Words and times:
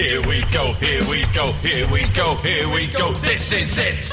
Here 0.00 0.26
we 0.26 0.42
go, 0.50 0.72
here 0.72 1.04
we 1.10 1.26
go, 1.34 1.52
here 1.60 1.86
we 1.92 2.06
go, 2.14 2.34
here 2.36 2.66
we 2.70 2.86
go. 2.86 3.12
This 3.18 3.52
is 3.52 3.76
it. 3.76 4.10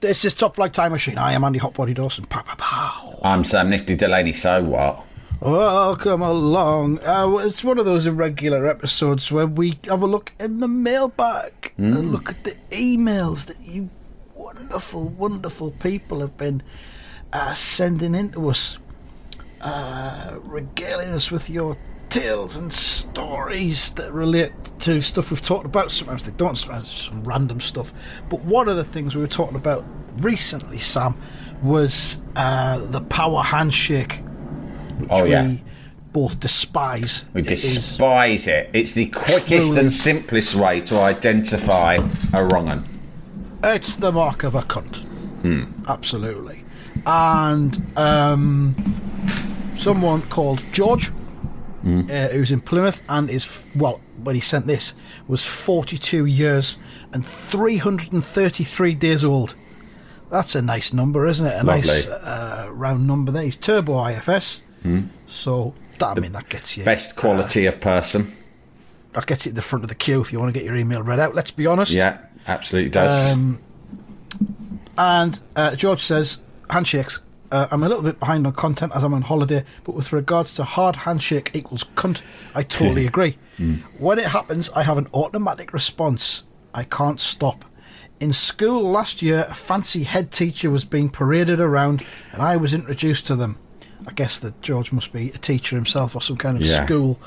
This 0.00 0.26
is 0.26 0.34
Top 0.34 0.56
Flight 0.56 0.74
Time 0.74 0.92
Machine. 0.92 1.16
I 1.16 1.32
am 1.32 1.42
Andy 1.42 1.58
Hotbody 1.58 1.94
Dawson. 1.94 2.26
Pow, 2.26 2.42
pow, 2.42 2.54
pow. 2.58 3.18
I'm 3.22 3.44
Sam 3.44 3.70
Nifty 3.70 3.96
Delaney. 3.96 4.34
So 4.34 4.62
what? 4.62 5.06
Welcome 5.40 6.20
along. 6.20 6.98
Uh, 7.02 7.38
it's 7.38 7.64
one 7.64 7.78
of 7.78 7.86
those 7.86 8.04
irregular 8.04 8.66
episodes 8.66 9.32
where 9.32 9.46
we 9.46 9.78
have 9.84 10.02
a 10.02 10.06
look 10.06 10.32
in 10.38 10.60
the 10.60 10.68
mailbag 10.68 11.72
and 11.78 12.12
look 12.12 12.28
at 12.28 12.44
the 12.44 12.54
emails 12.72 13.46
that 13.46 13.58
you 13.62 13.88
wonderful, 14.34 15.08
wonderful 15.08 15.70
people 15.70 16.20
have 16.20 16.36
been 16.36 16.62
uh, 17.32 17.54
sending 17.54 18.14
in 18.14 18.32
to 18.32 18.50
us, 18.50 18.76
uh, 19.62 20.38
regaling 20.42 21.08
us 21.08 21.30
with 21.32 21.48
your 21.48 21.78
tales 22.10 22.56
and 22.56 22.72
stories 22.72 23.90
that 23.92 24.12
relate 24.12 24.52
to 24.80 25.00
stuff 25.00 25.30
we've 25.30 25.40
talked 25.40 25.64
about. 25.64 25.90
Sometimes 25.90 26.24
they 26.24 26.36
don't, 26.36 26.56
sometimes 26.56 26.90
some 26.90 27.22
random 27.24 27.60
stuff. 27.60 27.92
But 28.28 28.40
one 28.40 28.68
of 28.68 28.76
the 28.76 28.84
things 28.84 29.14
we 29.14 29.20
were 29.22 29.26
talking 29.28 29.56
about 29.56 29.84
recently, 30.18 30.78
Sam, 30.78 31.14
was 31.62 32.20
uh, 32.36 32.78
the 32.86 33.00
power 33.02 33.42
handshake. 33.42 34.20
Which 34.98 35.08
Oh, 35.10 35.24
yeah. 35.24 35.46
we 35.46 35.62
both 36.12 36.40
despise. 36.40 37.24
We 37.32 37.42
It 37.42 37.50
is- 37.52 37.74
despise 37.76 38.46
it. 38.46 38.70
It's 38.72 38.92
the 38.92 39.06
quickest 39.06 39.68
Truly. 39.68 39.80
and 39.80 39.92
simplest 39.92 40.54
way 40.54 40.80
to 40.82 40.98
identify 41.00 41.98
a 42.34 42.44
wrong 42.44 42.68
un. 42.68 42.84
It's 43.62 43.96
the 43.96 44.10
mark 44.10 44.42
of 44.42 44.54
a 44.54 44.62
cunt. 44.62 45.04
Hmm. 45.42 45.64
Absolutely. 45.88 46.64
And 47.06 47.78
um, 47.96 48.74
someone 49.76 50.22
called 50.22 50.62
George, 50.72 51.10
uh, 51.84 52.28
who's 52.28 52.50
in 52.52 52.60
Plymouth, 52.60 53.02
and 53.08 53.30
is, 53.30 53.64
well, 53.76 54.00
when 54.22 54.34
he 54.34 54.40
sent 54.40 54.66
this, 54.66 54.94
was 55.28 55.44
42 55.44 56.26
years 56.26 56.76
and 57.12 57.24
333 57.24 58.94
days 58.94 59.24
old. 59.24 59.54
That's 60.30 60.54
a 60.54 60.62
nice 60.62 60.92
number, 60.92 61.26
isn't 61.26 61.46
it? 61.46 61.54
A 61.60 61.64
nice 61.64 62.06
uh, 62.08 62.68
round 62.70 63.06
number 63.06 63.32
there. 63.32 63.42
He's 63.44 63.56
Turbo 63.56 64.06
IFS. 64.06 64.62
So, 65.26 65.74
that, 65.98 66.16
I 66.16 66.20
mean, 66.20 66.32
that 66.32 66.48
gets 66.48 66.76
you. 66.76 66.84
Best 66.84 67.16
quality 67.16 67.66
of 67.66 67.80
person. 67.80 68.32
That 69.14 69.26
gets 69.26 69.44
you 69.46 69.50
at 69.50 69.56
the 69.56 69.62
front 69.62 69.82
of 69.84 69.88
the 69.88 69.96
queue 69.96 70.20
if 70.20 70.32
you 70.32 70.38
want 70.38 70.52
to 70.54 70.58
get 70.58 70.64
your 70.64 70.76
email 70.76 71.02
read 71.02 71.18
out. 71.18 71.34
Let's 71.34 71.50
be 71.50 71.66
honest. 71.66 71.92
Yeah, 71.92 72.18
absolutely 72.46 72.90
does. 72.90 73.32
Um, 73.32 73.60
And 74.96 75.40
uh, 75.56 75.74
George 75.76 76.00
says, 76.02 76.42
handshakes. 76.68 77.20
Uh, 77.50 77.66
I'm 77.70 77.82
a 77.82 77.88
little 77.88 78.02
bit 78.04 78.20
behind 78.20 78.46
on 78.46 78.52
content 78.52 78.92
as 78.94 79.02
I'm 79.02 79.12
on 79.14 79.22
holiday, 79.22 79.64
but 79.84 79.94
with 79.94 80.12
regards 80.12 80.54
to 80.54 80.64
hard 80.64 80.96
handshake 80.96 81.50
equals 81.52 81.84
cunt, 81.96 82.22
I 82.54 82.62
totally 82.62 83.06
agree. 83.06 83.38
When 83.98 84.18
it 84.18 84.26
happens, 84.26 84.70
I 84.70 84.84
have 84.84 84.96
an 84.98 85.08
automatic 85.12 85.72
response. 85.72 86.44
I 86.72 86.84
can't 86.84 87.20
stop. 87.20 87.64
In 88.20 88.32
school 88.32 88.82
last 88.82 89.20
year, 89.22 89.46
a 89.48 89.54
fancy 89.54 90.04
head 90.04 90.30
teacher 90.30 90.70
was 90.70 90.84
being 90.84 91.08
paraded 91.08 91.58
around, 91.60 92.04
and 92.32 92.40
I 92.40 92.56
was 92.56 92.72
introduced 92.72 93.26
to 93.26 93.36
them. 93.36 93.58
I 94.06 94.12
guess 94.12 94.38
that 94.38 94.62
George 94.62 94.92
must 94.92 95.12
be 95.12 95.30
a 95.30 95.38
teacher 95.38 95.76
himself 95.76 96.14
or 96.14 96.22
some 96.22 96.36
kind 96.36 96.56
of 96.56 96.64
Yeah. 96.64 96.84
school 96.84 97.18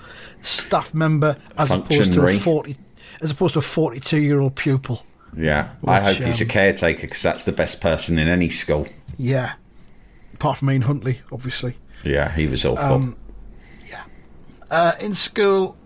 staff 0.42 0.94
member, 0.94 1.36
as 1.58 1.69
opposed 1.69 2.14
to 2.14 2.25
a 2.25 2.38
forty, 2.40 2.78
as 3.22 3.31
opposed 3.31 3.53
to 3.53 3.59
a 3.59 3.64
forty-two-year-old 3.64 4.56
pupil. 4.56 5.06
yeah, 5.38 5.69
I 5.86 6.00
which, 6.08 6.18
hope 6.18 6.28
he's 6.28 6.42
a 6.42 6.46
um, 6.46 6.50
caretaker 6.50 7.02
because 7.02 7.22
that's 7.22 7.44
the 7.44 7.52
best 7.52 7.81
person 7.81 8.18
in 8.18 8.28
any 8.28 8.50
school. 8.50 8.88
Yeah. 9.18 9.53
Apart 10.44 10.58
from 10.58 10.70
Ian 10.72 10.81
Huntley, 10.81 11.22
obviously. 11.31 11.78
Yeah, 12.04 12.30
he 12.36 12.48
was 12.48 12.66
awful. 12.66 12.84
Um, 12.86 13.16
Uh, 14.70 14.92
in 15.00 15.14
school, 15.16 15.78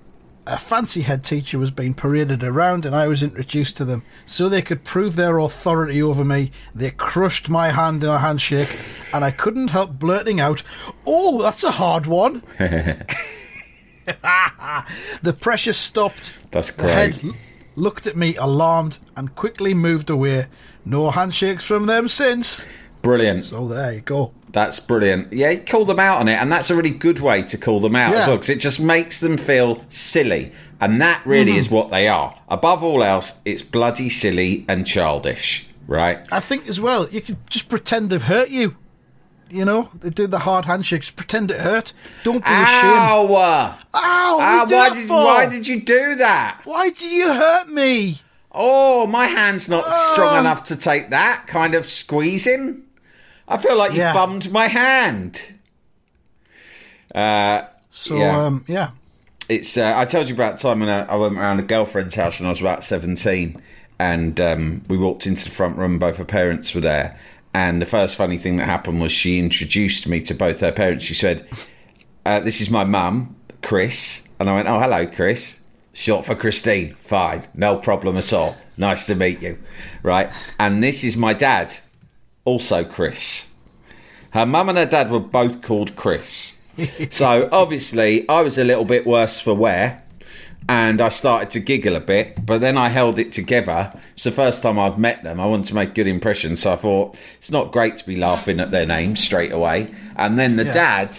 a 0.48 0.58
fancy 0.58 1.02
head 1.02 1.24
teacher 1.24 1.60
was 1.60 1.70
being 1.72 1.94
paraded 1.94 2.42
around 2.42 2.86
and 2.86 2.96
I 2.96 3.06
was 3.06 3.22
introduced 3.22 3.78
to 3.78 3.86
them. 3.86 4.02
So 4.26 4.50
they 4.50 4.62
could 4.64 4.84
prove 4.84 5.16
their 5.16 5.38
authority 5.38 6.02
over 6.02 6.24
me, 6.26 6.52
they 6.74 6.90
crushed 6.92 7.50
my 7.50 7.70
hand 7.70 8.04
in 8.04 8.10
a 8.10 8.18
handshake 8.18 8.70
and 9.14 9.24
I 9.26 9.30
couldn't 9.30 9.68
help 9.70 10.00
blurting 10.00 10.40
out, 10.40 10.64
Oh, 11.06 11.40
that's 11.44 11.64
a 11.66 11.72
hard 11.72 12.06
one. 12.08 12.42
the 15.22 15.34
pressure 15.40 15.74
stopped. 15.74 16.34
That's 16.52 16.72
The 16.72 16.84
head 16.84 17.12
great. 17.20 17.26
l- 17.26 17.38
looked 17.76 18.08
at 18.08 18.16
me 18.18 18.36
alarmed 18.38 18.98
and 19.16 19.36
quickly 19.36 19.74
moved 19.76 20.10
away. 20.10 20.48
No 20.86 21.12
handshakes 21.12 21.64
from 21.66 21.86
them 21.88 22.08
since. 22.08 22.64
Brilliant. 23.02 23.46
So 23.46 23.68
there 23.68 23.94
you 23.94 24.02
go. 24.02 24.32
That's 24.50 24.80
brilliant. 24.80 25.34
Yeah, 25.34 25.56
call 25.56 25.86
them 25.86 26.00
out 26.00 26.20
on 26.20 26.28
it, 26.28 26.36
and 26.42 26.52
that's 26.52 26.70
a 26.70 26.76
really 26.76 26.90
good 26.90 27.20
way 27.20 27.44
to 27.44 27.58
call 27.58 27.80
them 27.80 27.96
out 27.96 28.14
as 28.14 28.28
well, 28.28 28.38
because 28.38 28.50
it 28.50 28.60
just 28.60 28.80
makes 28.80 29.20
them 29.20 29.38
feel 29.38 29.84
silly, 29.90 30.52
and 30.80 31.02
that 31.02 31.22
really 31.26 31.52
Mm-hmm. 31.52 31.60
is 31.60 31.70
what 31.70 31.90
they 31.92 32.08
are. 32.08 32.34
Above 32.48 32.84
all 32.84 33.04
else, 33.04 33.34
it's 33.46 33.62
bloody 33.62 34.10
silly 34.10 34.66
and 34.70 34.86
childish, 34.88 35.68
right? 35.86 36.20
I 36.32 36.40
think 36.40 36.68
as 36.70 36.80
well, 36.80 37.08
you 37.10 37.22
can 37.22 37.38
just 37.50 37.68
pretend 37.70 38.10
they've 38.10 38.22
hurt 38.22 38.50
you. 38.50 38.76
You 39.50 39.64
know, 39.64 39.90
they 40.02 40.10
do 40.10 40.28
the 40.28 40.40
hard 40.40 40.66
handshakes. 40.66 41.10
Pretend 41.10 41.52
it 41.52 41.62
hurt. 41.62 41.94
Don't 42.24 42.44
be 42.44 42.52
ashamed. 42.52 42.84
Ow! 42.84 43.36
Ow! 43.36 43.78
Ah, 43.94 44.66
why 44.70 44.90
did 44.94 45.10
why 45.10 45.46
did 45.46 45.66
you 45.68 45.80
do 45.82 46.16
that? 46.16 46.62
Why 46.66 46.90
did 46.90 47.12
you 47.14 47.32
hurt 47.34 47.70
me? 47.70 48.20
Oh, 48.52 49.08
my 49.08 49.28
hand's 49.28 49.70
not 49.70 49.84
Oh. 49.86 50.12
strong 50.14 50.40
enough 50.40 50.64
to 50.66 50.76
take 50.76 51.12
that 51.12 51.46
kind 51.48 51.76
of 51.76 51.86
squeezing. 51.86 52.84
I 53.48 53.58
feel 53.58 53.78
like 53.78 53.92
you 53.94 54.00
Yeah. 54.00 54.14
bummed 54.14 54.52
my 54.52 54.68
hand. 54.68 55.54
Uh, 57.14 57.64
So, 57.92 58.16
Yeah. 58.18 58.46
um, 58.46 58.64
yeah. 58.68 58.90
it's 59.50 59.76
uh, 59.78 59.94
I 59.96 60.06
told 60.06 60.30
you 60.30 60.36
about 60.36 60.58
the 60.58 60.64
time 60.68 60.82
when 60.82 60.90
I, 60.90 61.02
I 61.06 61.16
went 61.16 61.36
around 61.38 61.60
a 61.60 61.64
girlfriend's 61.64 62.14
house 62.16 62.40
when 62.40 62.46
I 62.46 62.50
was 62.50 62.62
about 62.62 62.84
seventeen, 62.84 63.60
and 63.98 64.40
um, 64.40 64.82
we 64.88 64.98
walked 64.98 65.26
into 65.26 65.46
the 65.46 65.50
front 65.50 65.78
room. 65.78 65.98
Both 65.98 66.18
her 66.18 66.26
parents 66.26 66.76
were 66.76 66.82
there, 66.82 67.18
and 67.56 67.82
the 67.82 67.88
first 67.88 68.16
funny 68.18 68.38
thing 68.38 68.58
that 68.58 68.66
happened 68.66 69.02
was 69.02 69.12
she 69.12 69.40
introduced 69.40 70.08
me 70.08 70.22
to 70.22 70.36
both 70.36 70.60
her 70.60 70.72
parents. 70.72 71.06
She 71.06 71.16
said, 71.16 71.48
uh, 72.26 72.40
"This 72.42 72.62
is 72.62 72.70
my 72.70 72.84
mum, 72.84 73.36
Chris," 73.64 74.28
and 74.40 74.48
I 74.50 74.54
went, 74.54 74.68
"Oh, 74.68 74.80
hello, 74.80 75.08
Chris." 75.08 75.60
Short 75.94 76.26
for 76.26 76.36
Christine. 76.36 76.94
Fine, 76.94 77.48
no 77.56 77.78
problem 77.78 78.18
at 78.18 78.32
all. 78.32 78.56
Nice 78.78 79.08
to 79.08 79.16
meet 79.16 79.42
you. 79.42 79.58
Right, 80.04 80.30
and 80.60 80.84
this 80.84 81.04
is 81.04 81.18
my 81.18 81.34
dad, 81.34 81.74
also 82.48 82.84
Chris. 82.86 83.52
Her 84.32 84.46
mum 84.46 84.70
and 84.70 84.78
her 84.78 84.86
dad 84.86 85.12
were 85.12 85.20
both 85.20 85.62
called 85.62 85.96
Chris. 85.98 86.58
so 87.10 87.50
obviously, 87.52 88.28
I 88.30 88.42
was 88.42 88.58
a 88.58 88.64
little 88.64 88.86
bit 88.86 89.06
worse 89.06 89.40
for 89.40 89.54
wear, 89.54 90.04
and 90.70 91.02
I 91.02 91.10
started 91.10 91.50
to 91.52 91.60
giggle 91.60 91.96
a 91.96 92.00
bit. 92.00 92.46
But 92.46 92.62
then 92.62 92.78
I 92.78 92.88
held 92.90 93.20
it 93.20 93.32
together. 93.34 93.92
It's 94.14 94.24
the 94.24 94.32
first 94.32 94.64
time 94.64 94.80
I've 94.80 94.98
met 94.98 95.24
them. 95.24 95.40
I 95.42 95.46
wanted 95.46 95.66
to 95.68 95.76
make 95.76 95.94
good 95.94 96.08
impression, 96.08 96.56
so 96.56 96.72
I 96.74 96.76
thought 96.78 97.16
it's 97.38 97.52
not 97.52 97.72
great 97.74 97.98
to 97.98 98.06
be 98.06 98.16
laughing 98.16 98.60
at 98.60 98.72
their 98.72 98.86
names 98.86 99.20
straight 99.20 99.52
away. 99.52 99.94
And 100.16 100.40
then 100.40 100.56
the 100.56 100.66
Yeah. 100.66 100.72
dad, 100.74 101.18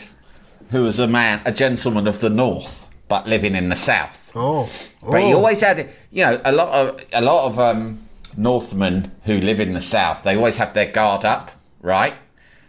who 0.71 0.83
was 0.85 0.99
a 0.99 1.07
man, 1.07 1.41
a 1.45 1.53
gentleman 1.53 2.07
of 2.09 2.21
the 2.21 2.31
north, 2.31 2.87
but 3.09 3.27
living 3.27 3.55
in 3.55 3.69
the 3.69 3.77
south. 3.77 4.33
Oh. 4.35 4.69
But 5.03 5.21
he 5.23 5.33
Oh. 5.33 5.37
always 5.37 5.61
had, 5.61 5.89
you 6.11 6.25
know, 6.25 6.41
a 6.45 6.53
lot 6.53 6.69
of 6.69 7.01
a 7.13 7.21
lot 7.23 7.47
of 7.47 7.59
um, 7.59 7.99
Northmen 8.39 9.11
who 9.25 9.41
live 9.41 9.61
in 9.61 9.73
the 9.73 9.81
south. 9.81 10.23
They 10.23 10.37
always 10.37 10.57
have 10.59 10.73
their 10.73 10.91
guard 10.91 11.25
up, 11.25 11.51
right, 11.83 12.15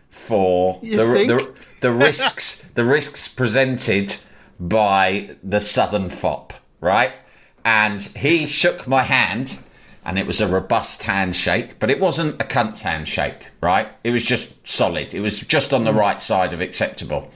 for 0.09 0.79
the, 0.81 0.97
the 0.97 1.53
the 1.81 1.91
risks 1.91 2.67
the 2.73 2.83
risks 2.83 3.27
presented 3.27 4.15
by 4.59 5.35
the 5.43 5.61
southern 5.61 6.09
fop, 6.09 6.53
right? 6.81 7.13
And 7.63 8.01
he 8.01 8.47
shook 8.47 8.87
my 8.87 9.03
hand, 9.03 9.59
and 10.03 10.17
it 10.17 10.25
was 10.25 10.41
a 10.41 10.47
robust 10.47 11.03
handshake, 11.03 11.77
but 11.79 11.91
it 11.91 11.99
wasn't 11.99 12.41
a 12.41 12.45
cunt's 12.45 12.81
handshake, 12.81 13.47
right? 13.61 13.87
It 14.03 14.11
was 14.11 14.25
just 14.25 14.67
solid. 14.67 15.13
It 15.13 15.21
was 15.21 15.39
just 15.39 15.73
on 15.73 15.83
the 15.83 15.91
mm. 15.91 15.97
right 15.97 16.21
side 16.21 16.51
of 16.51 16.61
acceptable. 16.61 17.31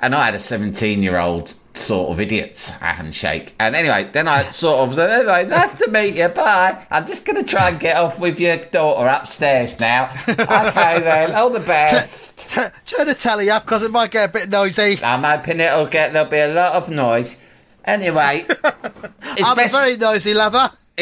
And 0.00 0.14
I 0.14 0.26
had 0.26 0.34
a 0.34 0.38
17 0.38 1.02
year 1.02 1.18
old 1.18 1.54
sort 1.78 2.10
of 2.10 2.20
idiots 2.20 2.68
handshake. 2.70 3.54
And 3.58 3.74
anyway, 3.76 4.08
then 4.12 4.28
I 4.28 4.42
sort 4.50 4.88
of, 4.90 4.98
anyway, 4.98 5.46
nice 5.46 5.76
to 5.78 5.88
meet 5.90 6.14
you, 6.16 6.28
bye. 6.28 6.86
I'm 6.90 7.06
just 7.06 7.24
going 7.24 7.42
to 7.42 7.48
try 7.48 7.68
and 7.70 7.80
get 7.80 7.96
off 7.96 8.18
with 8.18 8.38
your 8.40 8.56
daughter 8.56 9.06
upstairs 9.08 9.78
now. 9.80 10.10
Okay 10.28 11.00
then, 11.00 11.32
all 11.34 11.50
the 11.50 11.60
best. 11.60 12.50
T- 12.50 12.60
turn 12.86 13.06
the 13.06 13.14
telly 13.14 13.50
up 13.50 13.64
because 13.64 13.82
it 13.82 13.90
might 13.90 14.10
get 14.10 14.30
a 14.30 14.32
bit 14.32 14.48
noisy. 14.48 14.98
I'm 15.02 15.22
hoping 15.22 15.60
it'll 15.60 15.86
get, 15.86 16.12
there'll 16.12 16.28
be 16.30 16.38
a 16.38 16.48
lot 16.52 16.72
of 16.72 16.90
noise. 16.90 17.42
Anyway, 17.84 18.44
it's 18.48 18.62
I'm 19.48 19.56
best. 19.56 19.74
a 19.74 19.78
very 19.78 19.96
noisy 19.96 20.34
lover. 20.34 20.70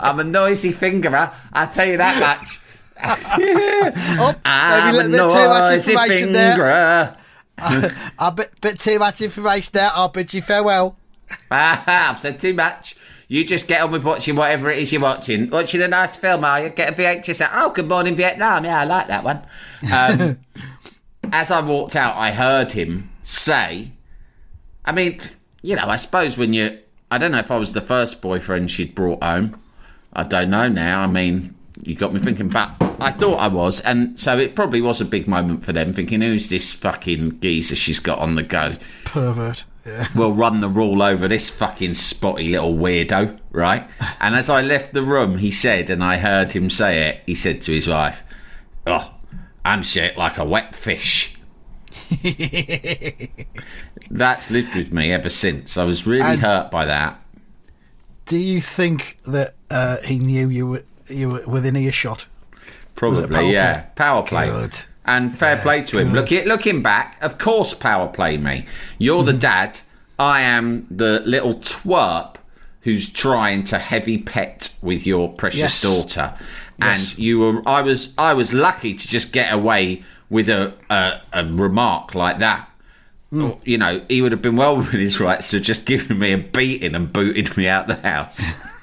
I'm 0.00 0.18
a 0.20 0.24
noisy 0.24 0.72
fingerer, 0.72 1.32
I'll 1.52 1.68
tell 1.68 1.86
you 1.86 1.96
that 1.98 2.20
much. 2.20 2.60
Oh, 3.06 4.34
I'm 4.44 4.94
a 4.94 4.98
a 5.00 5.02
too 5.02 5.10
much 5.10 5.28
noisy 5.70 5.92
information 5.92 6.32
there. 6.32 7.16
A 7.58 8.32
bit, 8.34 8.50
bit 8.60 8.80
too 8.80 8.98
much 8.98 9.20
information 9.20 9.70
there. 9.72 9.90
I'll 9.94 10.08
bid 10.08 10.34
you 10.34 10.42
farewell. 10.42 10.96
I've 11.50 12.18
said 12.18 12.38
too 12.38 12.54
much. 12.54 12.96
You 13.28 13.44
just 13.44 13.68
get 13.68 13.80
on 13.80 13.90
with 13.90 14.04
watching 14.04 14.36
whatever 14.36 14.70
it 14.70 14.78
is 14.78 14.92
you're 14.92 15.00
watching. 15.00 15.48
Watching 15.50 15.82
a 15.82 15.88
nice 15.88 16.16
film, 16.16 16.44
are 16.44 16.64
you? 16.64 16.70
Get 16.70 16.90
a 16.90 16.92
VHS 16.92 17.40
out. 17.40 17.50
Oh, 17.54 17.72
Good 17.72 17.88
Morning 17.88 18.14
Vietnam. 18.14 18.64
Yeah, 18.64 18.80
I 18.80 18.84
like 18.84 19.08
that 19.08 19.24
one. 19.24 19.46
Um, 19.92 20.38
as 21.32 21.50
I 21.50 21.60
walked 21.62 21.96
out, 21.96 22.16
I 22.16 22.32
heard 22.32 22.72
him 22.72 23.10
say, 23.22 23.92
I 24.84 24.92
mean, 24.92 25.20
you 25.62 25.74
know, 25.76 25.86
I 25.86 25.96
suppose 25.96 26.36
when 26.36 26.52
you, 26.52 26.78
I 27.10 27.18
don't 27.18 27.32
know 27.32 27.38
if 27.38 27.50
I 27.50 27.56
was 27.56 27.72
the 27.72 27.80
first 27.80 28.20
boyfriend 28.20 28.70
she'd 28.70 28.94
brought 28.94 29.22
home. 29.22 29.58
I 30.12 30.24
don't 30.24 30.50
know 30.50 30.68
now. 30.68 31.00
I 31.00 31.06
mean, 31.06 31.53
you 31.82 31.94
got 31.94 32.12
me 32.14 32.20
thinking, 32.20 32.48
but 32.48 32.70
I 33.00 33.10
thought 33.10 33.36
I 33.36 33.48
was. 33.48 33.80
And 33.80 34.18
so 34.18 34.38
it 34.38 34.54
probably 34.54 34.80
was 34.80 35.00
a 35.00 35.04
big 35.04 35.26
moment 35.26 35.64
for 35.64 35.72
them, 35.72 35.92
thinking, 35.92 36.20
who's 36.20 36.48
this 36.48 36.70
fucking 36.72 37.40
geezer 37.40 37.74
she's 37.74 38.00
got 38.00 38.18
on 38.20 38.36
the 38.36 38.42
go? 38.42 38.72
Pervert. 39.04 39.64
Yeah. 39.84 40.06
will 40.16 40.32
run 40.32 40.60
the 40.60 40.68
rule 40.68 41.02
over 41.02 41.28
this 41.28 41.50
fucking 41.50 41.94
spotty 41.94 42.52
little 42.52 42.74
weirdo, 42.74 43.38
right? 43.50 43.86
And 44.20 44.34
as 44.34 44.48
I 44.48 44.62
left 44.62 44.94
the 44.94 45.02
room, 45.02 45.38
he 45.38 45.50
said, 45.50 45.90
and 45.90 46.02
I 46.02 46.16
heard 46.16 46.52
him 46.52 46.70
say 46.70 47.08
it, 47.10 47.22
he 47.26 47.34
said 47.34 47.60
to 47.62 47.72
his 47.72 47.86
wife, 47.86 48.22
Oh, 48.86 49.12
I'm 49.64 49.82
shaped 49.82 50.16
like 50.16 50.38
a 50.38 50.44
wet 50.44 50.74
fish. 50.74 51.36
That's 54.10 54.50
lived 54.50 54.74
with 54.74 54.92
me 54.92 55.12
ever 55.12 55.28
since. 55.28 55.76
I 55.76 55.84
was 55.84 56.06
really 56.06 56.22
And- 56.22 56.40
hurt 56.40 56.70
by 56.70 56.84
that. 56.86 57.20
Do 58.26 58.38
you 58.38 58.60
think 58.62 59.18
that 59.26 59.54
uh, 59.70 59.98
he 60.02 60.18
knew 60.18 60.48
you 60.48 60.66
were 60.66 60.84
you 61.08 61.30
were 61.30 61.46
within 61.46 61.76
earshot? 61.76 62.26
Probably, 62.94 63.26
power 63.28 63.42
yeah. 63.42 63.80
play? 63.80 63.90
Power 63.96 64.22
play. 64.22 64.46
Good. 64.46 64.76
And 65.06 65.36
fair 65.36 65.58
play 65.58 65.82
to 65.82 65.98
him. 65.98 66.12
Look, 66.12 66.30
looking 66.30 66.82
back, 66.82 67.22
of 67.22 67.38
course, 67.38 67.74
power 67.74 68.08
play 68.08 68.38
me. 68.38 68.66
You're 68.98 69.22
the 69.22 69.32
mm-hmm. 69.32 69.40
dad. 69.40 69.80
I 70.18 70.40
am 70.42 70.86
the 70.90 71.22
little 71.26 71.56
twerp 71.56 72.36
who's 72.82 73.10
trying 73.10 73.64
to 73.64 73.78
heavy 73.78 74.18
pet 74.18 74.74
with 74.80 75.06
your 75.06 75.32
precious 75.32 75.60
Yes. 75.60 75.82
daughter. 75.82 76.34
And 76.80 77.00
Yes. 77.00 77.18
you 77.18 77.38
were. 77.38 77.62
I 77.68 77.82
was. 77.82 78.14
I 78.16 78.32
was 78.34 78.54
lucky 78.54 78.94
to 78.94 79.08
just 79.08 79.32
get 79.32 79.52
away 79.52 80.04
with 80.30 80.48
a 80.48 80.74
a, 80.88 81.20
a 81.32 81.44
remark 81.44 82.14
like 82.14 82.38
that. 82.38 82.68
Mm. 83.32 83.58
You 83.64 83.78
know, 83.78 84.02
he 84.08 84.22
would 84.22 84.32
have 84.32 84.42
been 84.42 84.56
well 84.56 84.76
within 84.78 85.00
his 85.00 85.20
rights 85.20 85.50
to 85.50 85.60
just 85.60 85.86
given 85.86 86.18
me 86.18 86.32
a 86.32 86.38
beating 86.38 86.94
and 86.94 87.12
booted 87.12 87.56
me 87.56 87.68
out 87.68 87.88
the 87.88 87.96
house. 87.96 88.54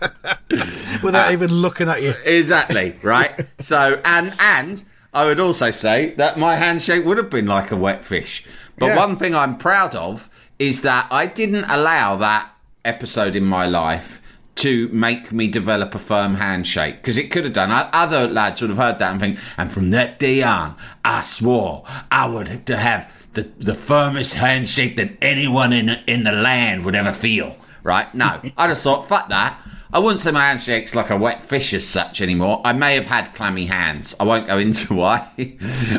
Without 1.02 1.28
uh, 1.28 1.32
even 1.32 1.50
looking 1.52 1.88
at 1.88 2.02
you. 2.02 2.14
Exactly, 2.24 2.96
right? 3.02 3.46
so 3.60 4.00
and 4.04 4.34
and 4.38 4.82
I 5.14 5.24
would 5.26 5.40
also 5.40 5.70
say 5.70 6.14
that 6.16 6.38
my 6.38 6.56
handshake 6.56 7.04
would 7.04 7.16
have 7.18 7.30
been 7.30 7.46
like 7.46 7.70
a 7.70 7.76
wet 7.76 8.04
fish. 8.04 8.44
But 8.78 8.88
Yeah. 8.88 8.96
one 8.96 9.16
thing 9.16 9.34
I'm 9.34 9.56
proud 9.56 9.94
of 9.94 10.28
is 10.58 10.82
that 10.82 11.06
I 11.10 11.26
didn't 11.26 11.64
allow 11.64 12.16
that 12.16 12.50
episode 12.84 13.36
in 13.36 13.44
my 13.44 13.66
life 13.66 14.20
to 14.56 14.88
make 14.88 15.30
me 15.30 15.46
develop 15.48 15.94
a 15.94 15.98
firm 16.00 16.34
handshake 16.34 16.96
because 16.96 17.16
it 17.16 17.30
could 17.30 17.44
have 17.44 17.52
done. 17.52 17.70
Other 17.92 18.26
lads 18.26 18.60
would 18.60 18.70
have 18.70 18.78
heard 18.78 18.98
that 18.98 19.12
and 19.12 19.20
think, 19.20 19.38
and 19.56 19.70
from 19.72 19.90
that 19.90 20.18
day 20.18 20.42
on, 20.42 20.74
I 21.04 21.20
swore 21.20 21.84
I 22.10 22.28
would 22.28 22.48
have 22.48 22.64
to 22.64 22.76
have 22.76 23.12
the, 23.34 23.42
the 23.58 23.74
firmest 23.74 24.34
handshake 24.34 24.96
that 24.96 25.12
anyone 25.22 25.72
in 25.72 25.90
in 26.06 26.24
the 26.24 26.32
land 26.32 26.84
would 26.84 26.96
ever 26.96 27.12
feel. 27.12 27.56
Right? 27.84 28.12
No, 28.14 28.40
I 28.56 28.66
just 28.66 28.82
thought, 28.82 29.08
fuck 29.08 29.28
that. 29.28 29.58
I 29.92 29.98
wouldn't 29.98 30.20
say 30.20 30.30
my 30.30 30.42
handshake's 30.42 30.94
like 30.94 31.10
a 31.10 31.16
wet 31.16 31.42
fish 31.42 31.72
as 31.72 31.86
such 31.86 32.20
anymore. 32.20 32.60
I 32.64 32.72
may 32.74 32.94
have 32.94 33.06
had 33.06 33.34
clammy 33.34 33.66
hands. 33.66 34.14
I 34.20 34.24
won't 34.24 34.46
go 34.46 34.58
into 34.66 34.94
why. 34.94 35.28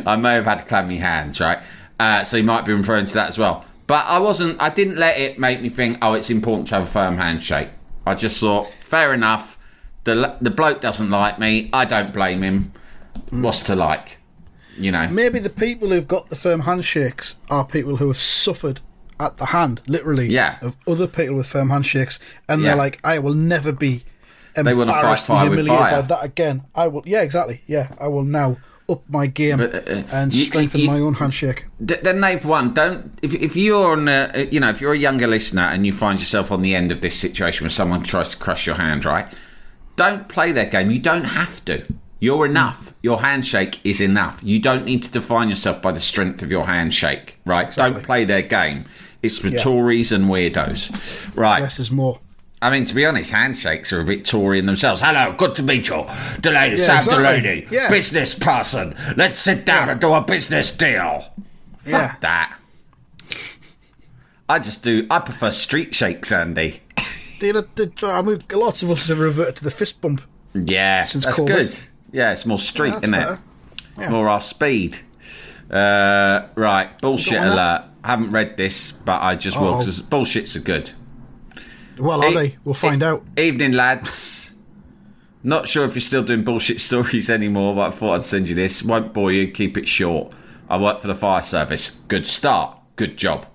I 0.06 0.16
may 0.16 0.34
have 0.34 0.46
had 0.46 0.68
clammy 0.68 0.98
hands, 0.98 1.40
right? 1.40 1.60
Uh, 2.00 2.24
so 2.24 2.38
you 2.38 2.44
might 2.44 2.66
be 2.66 2.74
referring 2.74 3.08
to 3.08 3.14
that 3.16 3.30
as 3.30 3.38
well. 3.38 3.66
But 3.88 4.06
I 4.06 4.20
wasn't. 4.20 4.62
I 4.62 4.70
didn't 4.70 4.98
let 4.98 5.18
it 5.18 5.40
make 5.40 5.62
me 5.62 5.70
think. 5.70 5.98
Oh, 6.02 6.14
it's 6.14 6.30
important 6.30 6.68
to 6.68 6.76
have 6.76 6.84
a 6.84 6.88
firm 6.88 7.18
handshake. 7.18 7.70
I 8.06 8.14
just 8.14 8.40
thought, 8.40 8.72
fair 8.84 9.14
enough. 9.14 9.58
The 10.04 10.38
the 10.40 10.52
bloke 10.52 10.80
doesn't 10.80 11.10
like 11.10 11.40
me. 11.40 11.70
I 11.74 11.86
don't 11.86 12.14
blame 12.14 12.44
him. 12.44 12.72
What's 13.32 13.64
to 13.64 13.76
like? 13.76 14.20
You 14.78 14.92
know. 14.92 15.10
Maybe 15.10 15.40
the 15.40 15.50
people 15.50 15.90
who've 15.90 16.08
got 16.08 16.30
the 16.30 16.36
firm 16.36 16.62
handshakes 16.62 17.36
are 17.50 17.66
people 17.66 17.98
who 17.98 18.08
have 18.08 18.18
suffered 18.18 18.80
at 19.20 19.38
the 19.38 19.48
hand, 19.48 19.82
literally, 19.88 20.28
Yeah. 20.32 20.56
of 20.62 20.76
other 20.88 21.08
people 21.08 21.36
with 21.36 21.48
firm 21.48 21.70
handshakes, 21.70 22.20
and 22.48 22.62
Yeah. 22.62 22.70
they're 22.70 22.78
like, 22.78 23.00
"I 23.04 23.20
will 23.20 23.34
never 23.34 23.72
be 23.72 24.04
They 24.56 24.74
wanna 24.74 24.92
fight 24.92 25.00
embarrassed 25.00 25.30
and 25.30 25.38
fire 25.38 25.50
with 25.50 25.60
humiliated 25.66 25.96
by 25.96 26.02
that 26.02 26.24
again." 26.26 26.62
I 26.76 26.88
will, 26.88 27.04
yeah, 27.06 27.22
exactly, 27.22 27.62
yeah, 27.68 27.90
I 28.00 28.08
will 28.08 28.24
now 28.24 28.58
up 28.90 29.04
my 29.08 29.28
game 29.28 29.58
But, 29.58 29.76
uh, 29.76 29.92
uh, 29.92 30.04
and 30.12 30.34
you- 30.34 30.46
strengthen 30.46 30.82
you- 30.82 30.88
my 30.88 31.00
own 31.00 31.14
handshake. 31.16 31.66
Then 31.80 32.22
they've 32.22 32.44
won. 32.44 32.74
Don't 32.74 33.14
if 33.22 33.36
if 33.36 33.56
you're 33.56 33.92
on 33.92 34.08
a, 34.08 34.48
you 34.50 34.60
know 34.60 34.70
if 34.70 34.82
you're 34.82 34.94
a 34.94 34.98
younger 34.98 35.28
listener 35.28 35.62
and 35.62 35.86
you 35.86 35.94
find 35.94 36.20
yourself 36.20 36.52
on 36.52 36.62
the 36.64 36.74
end 36.74 36.92
of 36.92 37.02
this 37.02 37.14
situation 37.16 37.66
where 37.66 37.70
someone 37.70 38.02
tries 38.02 38.32
to 38.32 38.38
crush 38.38 38.66
your 38.66 38.78
hand, 38.78 39.06
right? 39.06 39.28
Don't 39.96 40.28
play 40.28 40.52
their 40.52 40.66
game. 40.66 40.90
You 40.90 40.98
don't 41.00 41.26
have 41.26 41.64
to. 41.66 41.84
You're 42.20 42.46
enough. 42.48 42.94
Your 43.04 43.22
handshake 43.22 43.80
is 43.84 44.02
enough. 44.02 44.40
You 44.44 44.60
don't 44.60 44.86
need 44.86 45.04
to 45.04 45.12
define 45.12 45.50
yourself 45.50 45.82
by 45.82 45.92
the 45.92 46.00
strength 46.02 46.42
of 46.42 46.50
your 46.52 46.66
handshake, 46.66 47.38
right? 47.46 47.68
Exactly. 47.68 47.94
Don't 47.94 48.04
play 48.04 48.26
their 48.26 48.42
game. 48.42 48.86
It's 49.22 49.38
for 49.38 49.48
Yeah. 49.50 49.60
Tories 49.60 50.12
and 50.12 50.26
weirdos, 50.26 51.36
right? 51.36 51.62
Less 51.62 51.80
is 51.80 51.92
more. 51.92 52.20
I 52.62 52.70
mean, 52.70 52.84
to 52.86 52.94
be 52.96 53.06
honest, 53.06 53.32
handshakes 53.32 53.94
are 53.94 54.02
a 54.02 54.04
Victorian 54.04 54.66
themselves. 54.66 55.02
Hello, 55.02 55.34
good 55.38 55.56
to 55.56 55.64
meet 55.64 55.88
you. 55.88 56.06
Lady, 56.44 56.76
Yeah, 56.78 56.84
Sam 56.84 56.98
exactly. 56.98 57.16
Delaney, 57.16 57.68
Yeah. 57.72 57.90
business 57.90 58.36
person. 58.36 58.96
Let's 59.16 59.40
sit 59.40 59.66
down 59.66 59.90
and 59.90 60.00
do 60.02 60.14
a 60.14 60.22
business 60.22 60.72
deal. 60.72 61.26
Fuck 61.84 61.92
Yeah. 61.92 62.16
that. 62.22 62.56
I 64.48 64.60
just 64.60 64.84
do. 64.84 65.06
I 65.12 65.20
prefer 65.20 65.52
street 65.52 65.94
shakes, 65.96 66.32
Andy. 66.32 66.82
Do 67.40 67.48
you 67.48 67.54
know, 67.54 67.66
I 68.04 68.22
mean, 68.22 68.42
lots 68.52 68.84
of 68.84 68.92
us 68.92 69.08
have 69.08 69.20
reverted 69.20 69.58
to 69.58 69.64
the 69.64 69.72
fist 69.72 70.02
bump. 70.02 70.22
Yeah, 70.54 71.06
Since 71.06 71.26
that's 71.26 71.40
COVID. 71.40 71.48
good. 71.48 71.76
Yeah, 72.12 72.32
it's 72.34 72.46
more 72.46 72.60
street, 72.60 72.90
That's 72.92 73.04
isn't 73.04 73.12
better. 73.12 73.40
it? 74.00 74.10
More 74.10 74.28
our 74.28 74.42
speed. 74.42 74.98
Uh, 75.72 76.42
right, 76.56 76.90
bullshit 77.00 77.42
alert. 77.42 77.84
I 78.04 78.10
haven't 78.12 78.32
read 78.32 78.56
this, 78.58 78.92
but 78.92 79.22
I 79.22 79.36
just 79.36 79.60
will 79.60 79.78
because 79.78 80.02
bullshits 80.02 80.56
are 80.56 80.60
good. 80.62 80.92
Well, 81.98 82.24
are 82.24 82.30
E- 82.30 82.34
they? 82.34 82.58
We'll 82.64 82.74
find 82.74 83.02
e- 83.02 83.06
out. 83.06 83.24
Evening, 83.38 83.74
lads. 83.74 84.54
Not 85.44 85.68
sure 85.68 85.86
if 85.86 85.96
you're 85.96 86.02
still 86.02 86.24
doing 86.24 86.44
bullshit 86.44 86.80
stories 86.90 87.30
anymore, 87.30 87.76
but 87.76 87.88
I 87.88 87.92
thought 87.92 88.16
I'd 88.16 88.24
send 88.24 88.48
you 88.50 88.56
this. 88.56 88.84
Won't 88.84 89.14
bore 89.14 89.32
you, 89.32 89.50
keep 89.52 89.78
it 89.78 89.88
short. 89.88 90.32
I 90.70 90.78
work 90.78 91.00
for 91.02 91.08
the 91.08 91.16
fire 91.16 91.42
service. 91.42 91.92
Good 92.08 92.26
start. 92.28 92.78
Good 92.96 93.18
job. 93.18 93.46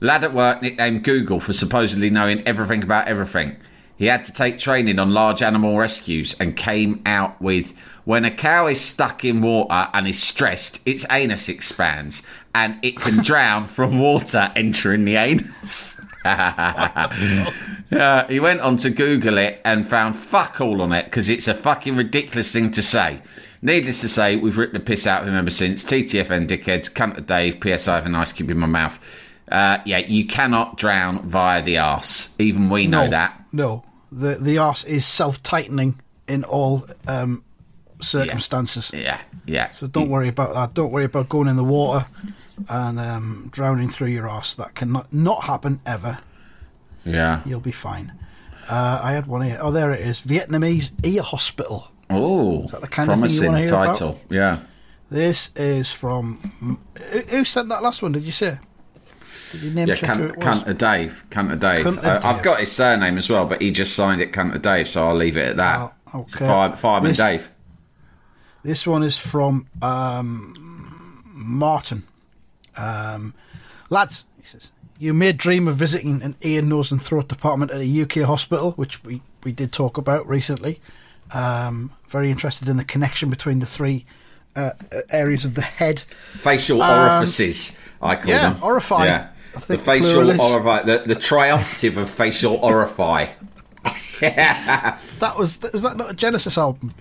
Lad 0.00 0.22
at 0.24 0.32
work 0.32 0.62
nicknamed 0.62 1.02
Google 1.02 1.40
for 1.40 1.52
supposedly 1.52 2.08
knowing 2.10 2.46
everything 2.46 2.84
about 2.84 3.08
everything. 3.08 3.56
He 3.98 4.06
had 4.06 4.24
to 4.26 4.32
take 4.32 4.58
training 4.58 4.98
on 5.00 5.12
large 5.12 5.42
animal 5.42 5.76
rescues 5.76 6.34
and 6.38 6.56
came 6.56 7.02
out 7.04 7.40
with 7.42 7.74
when 8.04 8.24
a 8.24 8.30
cow 8.30 8.68
is 8.68 8.80
stuck 8.80 9.24
in 9.24 9.42
water 9.42 9.90
and 9.92 10.06
is 10.06 10.22
stressed, 10.22 10.80
its 10.86 11.04
anus 11.10 11.48
expands 11.48 12.22
and 12.54 12.78
it 12.82 12.96
can 12.96 13.22
drown 13.22 13.64
from 13.66 13.98
water 13.98 14.52
entering 14.56 15.04
the 15.04 15.16
anus. 15.16 16.00
Uh, 17.90 18.26
he 18.26 18.38
went 18.38 18.60
on 18.60 18.76
to 18.76 18.90
Google 18.90 19.38
it 19.38 19.62
and 19.64 19.88
found 19.88 20.14
fuck 20.14 20.60
all 20.60 20.82
on 20.82 20.92
it 20.92 21.06
because 21.06 21.30
it's 21.30 21.48
a 21.48 21.54
fucking 21.54 21.96
ridiculous 21.96 22.52
thing 22.52 22.70
to 22.70 22.82
say. 22.82 23.22
Needless 23.62 24.02
to 24.02 24.10
say, 24.10 24.36
we've 24.36 24.58
ripped 24.58 24.74
the 24.74 24.80
piss 24.80 25.06
out 25.06 25.22
of 25.22 25.28
him 25.28 25.34
ever 25.34 25.48
since. 25.48 25.84
TTFN 25.84 26.46
dickheads, 26.46 26.92
cunt 26.92 27.14
to 27.14 27.22
Dave, 27.22 27.60
PS 27.60 27.88
I 27.88 27.94
have 27.94 28.04
an 28.04 28.14
ice 28.14 28.34
cube 28.34 28.50
in 28.50 28.58
my 28.58 28.66
mouth. 28.66 28.98
Uh, 29.50 29.78
yeah, 29.86 29.98
you 29.98 30.26
cannot 30.26 30.76
drown 30.76 31.26
via 31.26 31.62
the 31.62 31.78
arse. 31.78 32.34
Even 32.38 32.68
we 32.68 32.86
know 32.86 33.04
no, 33.04 33.10
that. 33.10 33.42
No, 33.52 33.84
the 34.10 34.36
the 34.36 34.58
arse 34.58 34.84
is 34.84 35.06
self 35.06 35.42
tightening 35.42 36.00
in 36.26 36.44
all 36.44 36.84
um, 37.06 37.44
circumstances. 38.00 38.92
Yeah, 38.94 39.20
yeah. 39.46 39.70
So 39.72 39.86
don't 39.86 40.08
worry 40.08 40.28
about 40.28 40.54
that. 40.54 40.74
Don't 40.74 40.92
worry 40.92 41.04
about 41.04 41.28
going 41.28 41.48
in 41.48 41.56
the 41.56 41.64
water 41.64 42.06
and 42.68 42.98
um, 42.98 43.48
drowning 43.52 43.88
through 43.88 44.08
your 44.08 44.28
arse. 44.28 44.54
That 44.54 44.74
cannot 44.74 45.12
not 45.12 45.44
happen 45.44 45.80
ever. 45.86 46.18
Yeah. 47.04 47.42
You'll 47.46 47.60
be 47.60 47.72
fine. 47.72 48.12
Uh, 48.68 49.00
I 49.02 49.12
had 49.12 49.26
one 49.26 49.42
here. 49.42 49.58
Oh, 49.60 49.70
there 49.70 49.92
it 49.92 50.00
is. 50.00 50.22
Vietnamese 50.22 50.92
ear 51.04 51.22
hospital. 51.22 51.90
Oh, 52.10 52.64
is 52.64 52.72
that 52.72 52.80
the 52.80 52.88
kind 52.88 53.10
of 53.10 53.14
thing 53.20 53.30
you 53.30 53.40
promising 53.40 53.46
wanna 53.46 53.58
hear 53.60 53.68
about? 53.68 53.86
title. 53.86 54.20
Yeah. 54.30 54.58
This 55.10 55.52
is 55.56 55.90
from. 55.90 56.38
Who, 57.12 57.18
who 57.20 57.44
sent 57.44 57.70
that 57.70 57.82
last 57.82 58.02
one? 58.02 58.12
Did 58.12 58.24
you 58.24 58.32
say? 58.32 58.58
Did 59.52 59.62
you 59.62 59.70
name 59.70 59.88
Yeah, 59.88 59.94
Cunt, 59.94 60.28
it 60.30 60.36
was? 60.36 60.44
Cunter 60.44 60.76
Dave. 60.78 61.24
Cunter 61.30 61.58
Dave. 61.58 61.84
Cunter 61.86 62.04
Uh, 62.04 62.20
I've 62.28 62.42
got 62.42 62.60
his 62.60 62.70
surname 62.72 63.16
as 63.18 63.28
well, 63.30 63.46
but 63.46 63.60
he 63.62 63.70
just 63.70 63.94
signed 63.94 64.20
it 64.20 64.32
Cunter 64.32 64.60
Dave, 64.60 64.88
so 64.88 65.08
I'll 65.08 65.14
leave 65.16 65.36
it 65.36 65.48
at 65.50 65.56
that. 65.56 65.92
Oh, 66.14 66.20
okay. 66.20 66.46
Fire, 66.46 66.76
Fireman 66.76 67.10
This- 67.10 67.18
Dave. 67.18 67.48
This 68.64 68.86
one 68.86 69.02
is 69.02 69.16
from 69.16 69.66
um, 69.80 71.22
Martin. 71.32 72.02
Um, 72.76 73.32
lads, 73.88 74.24
he 74.40 74.46
says, 74.46 74.72
you 74.98 75.14
may 75.14 75.32
dream 75.32 75.68
of 75.68 75.76
visiting 75.76 76.22
an 76.22 76.34
ear, 76.42 76.60
nose, 76.60 76.90
and 76.92 77.00
throat 77.00 77.28
department 77.28 77.70
at 77.70 77.80
a 77.80 78.02
UK 78.02 78.26
hospital, 78.26 78.72
which 78.72 79.02
we, 79.04 79.22
we 79.44 79.52
did 79.52 79.72
talk 79.72 79.96
about 79.96 80.26
recently. 80.28 80.80
Um, 81.32 81.92
very 82.08 82.30
interested 82.30 82.68
in 82.68 82.76
the 82.78 82.84
connection 82.84 83.30
between 83.30 83.60
the 83.60 83.66
three 83.66 84.04
uh, 84.56 84.70
areas 85.10 85.44
of 85.44 85.54
the 85.54 85.62
head. 85.62 86.00
Facial 86.00 86.82
orifices, 86.82 87.78
I 88.02 88.16
call 88.16 88.24
Um, 88.24 88.28
yeah, 88.28 88.50
them. 88.50 88.60
orify. 88.60 89.04
Yeah. 89.04 89.28
The 89.66 89.78
facial 89.78 90.12
plural 90.22 90.32
orify, 90.38 90.84
the, 90.84 91.02
the 91.06 91.14
triumphative 91.14 91.96
of 91.96 92.08
facial 92.08 92.58
orify. 92.58 93.30
That 94.20 95.36
was 95.36 95.60
was 95.72 95.82
that 95.82 95.96
not 95.96 96.10
a 96.10 96.14
Genesis 96.14 96.58
album? 96.58 96.94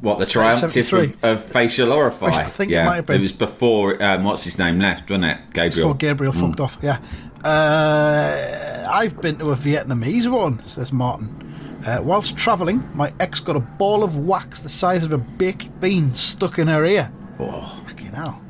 What, 0.00 0.18
the 0.18 0.26
triumphative 0.26 0.92
of, 0.92 1.24
of 1.24 1.44
facial 1.44 1.90
orify? 1.90 2.32
I 2.32 2.44
think 2.44 2.72
it 2.72 2.84
might 2.84 2.96
have 2.96 3.06
been. 3.06 3.16
It 3.16 3.20
was 3.20 3.32
before, 3.32 4.02
um, 4.02 4.24
what's 4.24 4.42
his 4.42 4.58
name 4.58 4.80
left, 4.80 5.08
wasn't 5.08 5.26
it? 5.26 5.38
Gabriel. 5.52 5.88
Before 5.88 5.94
Gabriel 5.94 6.32
fucked 6.32 6.58
off, 6.58 6.76
yeah. 6.82 6.98
Uh, 7.44 8.86
I've 8.92 9.20
been 9.20 9.38
to 9.38 9.50
a 9.50 9.54
Vietnamese 9.54 10.30
one, 10.30 10.64
says 10.66 10.92
Martin. 10.92 11.38
Uh, 11.86 12.00
whilst 12.02 12.36
travelling, 12.36 12.88
my 12.94 13.12
ex 13.20 13.40
got 13.40 13.56
a 13.56 13.60
ball 13.60 14.02
of 14.04 14.16
wax 14.16 14.62
the 14.62 14.68
size 14.68 15.04
of 15.04 15.12
a 15.12 15.18
baked 15.18 15.80
bean 15.80 16.14
stuck 16.14 16.58
in 16.58 16.68
her 16.68 16.84
ear. 16.84 17.12
Oh, 17.38 17.82
fucking 17.86 18.12
hell. 18.12 18.40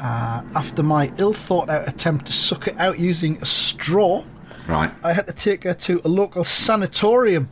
Uh, 0.00 0.42
after 0.54 0.82
my 0.82 1.12
ill 1.18 1.32
thought 1.32 1.68
out 1.68 1.88
attempt 1.88 2.26
to 2.26 2.32
suck 2.32 2.68
it 2.68 2.76
out 2.78 2.98
using 2.98 3.36
a 3.42 3.46
straw, 3.46 4.24
Right. 4.68 4.92
I 5.02 5.12
had 5.14 5.26
to 5.28 5.32
take 5.32 5.64
her 5.64 5.72
to 5.74 6.00
a 6.04 6.08
local 6.08 6.44
sanatorium. 6.44 7.48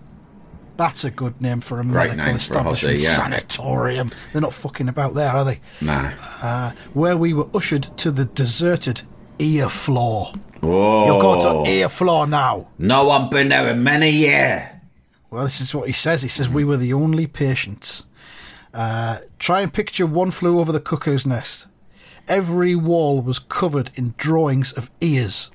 That's 0.77 1.03
a 1.05 1.11
good 1.11 1.41
name 1.41 1.63
for 1.63 1.81
a 1.81 1.85
Great 1.85 2.11
medical 2.11 2.25
for 2.25 2.31
a 2.31 2.35
establishment. 2.37 3.01
yeah. 3.01 3.09
Sanatorium. 3.15 4.11
They're 4.33 4.43
not 4.43 4.53
fucking 4.53 4.89
about 4.91 5.15
there, 5.15 5.31
are 5.31 5.45
they? 5.45 5.61
Nah. 5.81 6.11
Uh, 6.43 6.71
where 6.93 7.17
we 7.17 7.33
were 7.33 7.49
ushered 7.55 7.85
to 7.99 8.11
the 8.11 8.27
deserted 8.27 9.03
ear 9.39 9.71
floor. 9.71 10.31
Whoa. 10.61 11.07
You'll 11.07 11.21
go 11.21 11.65
to 11.65 11.71
ear 11.71 11.89
floor 11.89 12.27
now. 12.27 12.69
No 12.79 13.05
one 13.07 13.31
been 13.31 13.49
there 13.49 13.71
in 13.71 13.83
many 13.83 14.11
years. 14.11 14.63
Well, 15.31 15.45
this 15.45 15.61
is 15.63 15.75
what 15.75 15.87
he 15.87 15.95
says. 15.95 16.21
He 16.23 16.29
says, 16.29 16.49
We 16.51 16.65
were 16.65 16.77
the 16.77 16.93
only 16.93 17.27
patients. 17.27 18.05
Uh, 18.75 19.19
try 19.39 19.63
and 19.63 19.73
picture 19.73 20.07
one 20.07 20.31
flew 20.31 20.61
over 20.61 20.71
the 20.71 20.81
cuckoo's 20.81 21.27
nest. 21.27 21.67
Every 22.29 22.75
wall 22.75 23.21
was 23.23 23.39
covered 23.39 23.91
in 23.95 24.15
drawings 24.19 24.73
of 24.73 24.91
ears. 25.01 25.51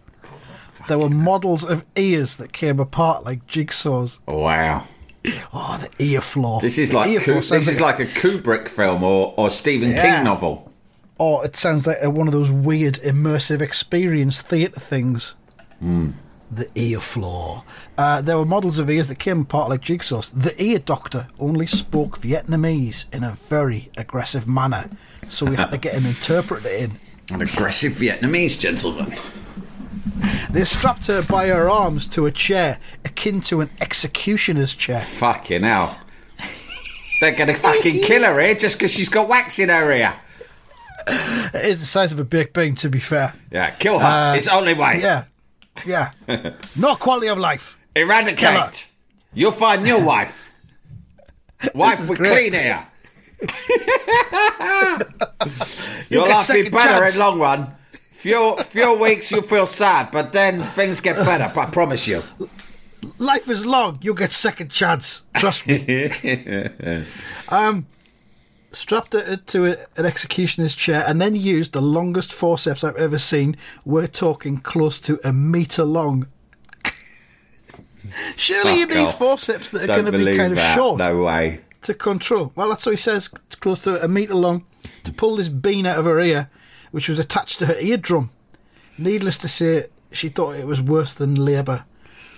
There 0.88 0.98
were 1.00 1.10
models 1.10 1.64
of 1.64 1.86
ears 1.96 2.38
that 2.38 2.54
came 2.54 2.80
apart 2.80 3.24
like 3.24 3.46
jigsaws. 3.48 4.20
Wow. 4.28 4.84
Oh, 5.54 5.78
the 5.80 6.04
ear 6.04 6.22
floor. 6.22 6.62
This 6.62 6.78
is 6.80 6.90
The 6.92 6.98
like 6.98 7.10
ear 7.12 7.20
Ku- 7.20 7.42
floor 7.42 7.60
this 7.60 7.68
is 7.68 7.80
like 7.82 8.00
a 8.00 8.06
Kubrick 8.06 8.68
film 8.68 9.04
or, 9.04 9.34
or 9.38 9.50
Stephen 9.52 9.92
Yeah. 9.92 10.16
King 10.16 10.24
novel. 10.26 10.72
Or 11.20 11.46
it 11.46 11.56
sounds 11.56 11.86
like 11.86 11.98
one 12.04 12.26
of 12.28 12.34
those 12.34 12.50
weird 12.50 12.96
immersive 13.04 13.62
experience 13.62 14.42
theatre 14.42 14.80
things. 14.80 15.36
The 15.80 16.68
ear 16.76 17.00
floor. 17.00 17.64
Uh, 17.98 18.22
there 18.22 18.38
were 18.38 18.46
models 18.46 18.78
of 18.80 18.90
ears 18.90 19.08
that 19.08 19.20
came 19.20 19.42
apart 19.42 19.70
like 19.70 19.82
jigsaws. 19.82 20.32
The 20.34 20.54
ear 20.62 20.80
doctor 20.80 21.28
only 21.40 21.68
spoke 21.68 22.20
Vietnamese 22.20 23.06
in 23.16 23.24
a 23.24 23.32
very 23.32 23.90
aggressive 23.98 24.48
manner, 24.48 24.90
so 25.30 25.46
we 25.46 25.56
had 25.56 25.72
to 25.72 25.78
get 25.78 25.96
an 25.96 26.06
interpreter 26.06 26.70
in. 26.70 26.92
An 27.32 27.42
aggressive 27.42 27.94
Vietnamese 27.94 28.60
gentleman. 28.60 29.14
They 30.52 30.66
strapped 30.66 31.08
her 31.08 31.22
by 31.22 31.48
her 31.48 31.70
arms 31.70 32.06
to 32.08 32.26
a 32.26 32.32
chair 32.32 32.78
akin 33.06 33.40
to 33.42 33.62
an 33.62 33.70
executioner's 33.80 34.76
chair. 34.76 35.00
Fucking 35.00 35.64
hell. 35.64 35.98
They're 37.22 37.34
gonna 37.34 37.54
fucking 37.56 38.02
kill 38.04 38.24
her 38.24 38.40
here 38.42 38.56
just 38.56 38.78
because 38.78 38.92
she's 38.92 39.08
got 39.08 39.30
wax 39.30 39.60
in 39.60 39.70
her 39.70 39.92
ear. 39.92 40.14
It 41.08 41.66
is 41.66 41.80
the 41.80 41.86
size 41.86 42.12
of 42.12 42.20
a 42.20 42.26
baked 42.26 42.54
bean, 42.54 42.76
to 42.76 42.90
be 42.90 43.00
fair. 43.00 43.34
Yeah, 43.50 43.70
kill 43.72 44.00
her. 44.00 44.06
Uh, 44.06 44.36
it's 44.36 44.48
only 44.50 44.74
way. 44.74 44.98
Yeah, 45.00 45.26
yeah. 45.86 46.12
no 46.76 46.96
quality 46.96 47.28
of 47.28 47.38
life. 47.38 47.78
Eradicate. 47.96 48.90
You'll 49.34 49.52
find 49.54 49.88
your 49.88 50.04
wife. 50.04 50.52
Wife 51.74 52.10
with 52.10 52.18
great. 52.18 52.32
clean 52.32 52.54
hair. 52.54 52.88
You'll 56.10 56.30
have 56.30 56.48
to 56.48 56.54
be 56.64 56.70
better 56.70 57.00
chance. 57.00 57.16
in 57.16 57.20
long 57.20 57.40
run. 57.40 57.76
Few 58.12 58.58
few 58.58 59.00
weeks 59.00 59.32
you'll 59.32 59.42
feel 59.42 59.66
sad, 59.66 60.12
but 60.12 60.32
then 60.34 60.60
things 60.60 61.02
get 61.02 61.16
better. 61.18 61.52
I 61.60 61.66
promise 61.66 62.08
you. 62.08 62.24
Life 63.18 63.50
is 63.50 63.66
long. 63.66 63.98
You'll 64.02 64.14
get 64.16 64.32
second 64.32 64.70
chance. 64.70 65.24
Trust 65.36 65.66
me. 65.66 66.12
um, 67.50 67.88
strapped 68.72 69.16
it 69.16 69.48
to 69.48 69.66
a, 69.66 69.78
an 69.98 70.06
executioner's 70.06 70.76
chair 70.76 71.04
and 71.08 71.20
then 71.20 71.36
used 71.36 71.74
the 71.74 71.82
longest 71.82 72.32
forceps 72.32 72.84
I've 72.84 72.96
ever 72.96 73.18
seen. 73.18 73.58
We're 73.86 74.08
talking 74.08 74.58
close 74.58 75.00
to 75.02 75.20
a 75.24 75.34
metre 75.34 75.84
long. 75.84 76.28
Surely 78.36 78.80
you 78.80 78.88
Fuck 78.88 78.96
need 78.96 79.06
off. 79.06 79.18
forceps 79.18 79.72
that 79.72 79.84
are 79.90 80.02
going 80.02 80.06
to 80.06 80.12
be 80.12 80.38
kind 80.38 80.54
of 80.54 80.60
short 80.60 81.00
No 81.00 81.24
way. 81.24 81.62
To 81.82 81.94
control. 81.94 82.52
Well, 82.56 82.70
that's 82.70 82.86
what 82.86 82.92
he 82.94 82.98
says. 82.98 83.28
Close 83.60 83.82
to 83.84 84.04
a 84.04 84.08
metre 84.08 84.34
long 84.36 84.66
to 85.04 85.12
pull 85.12 85.36
this 85.36 85.50
bean 85.50 85.86
out 85.86 86.00
of 86.00 86.06
her 86.06 86.20
ear, 86.20 86.50
which 86.92 87.10
was 87.10 87.20
attached 87.20 87.60
to 87.60 87.66
her 87.68 87.80
eardrum. 87.80 88.30
Needless 88.98 89.38
to 89.40 89.48
say, 89.48 89.86
she 90.12 90.30
thought 90.30 90.56
it 90.58 90.68
was 90.68 90.82
worse 90.82 91.14
than 91.14 91.36
labour. 91.36 91.86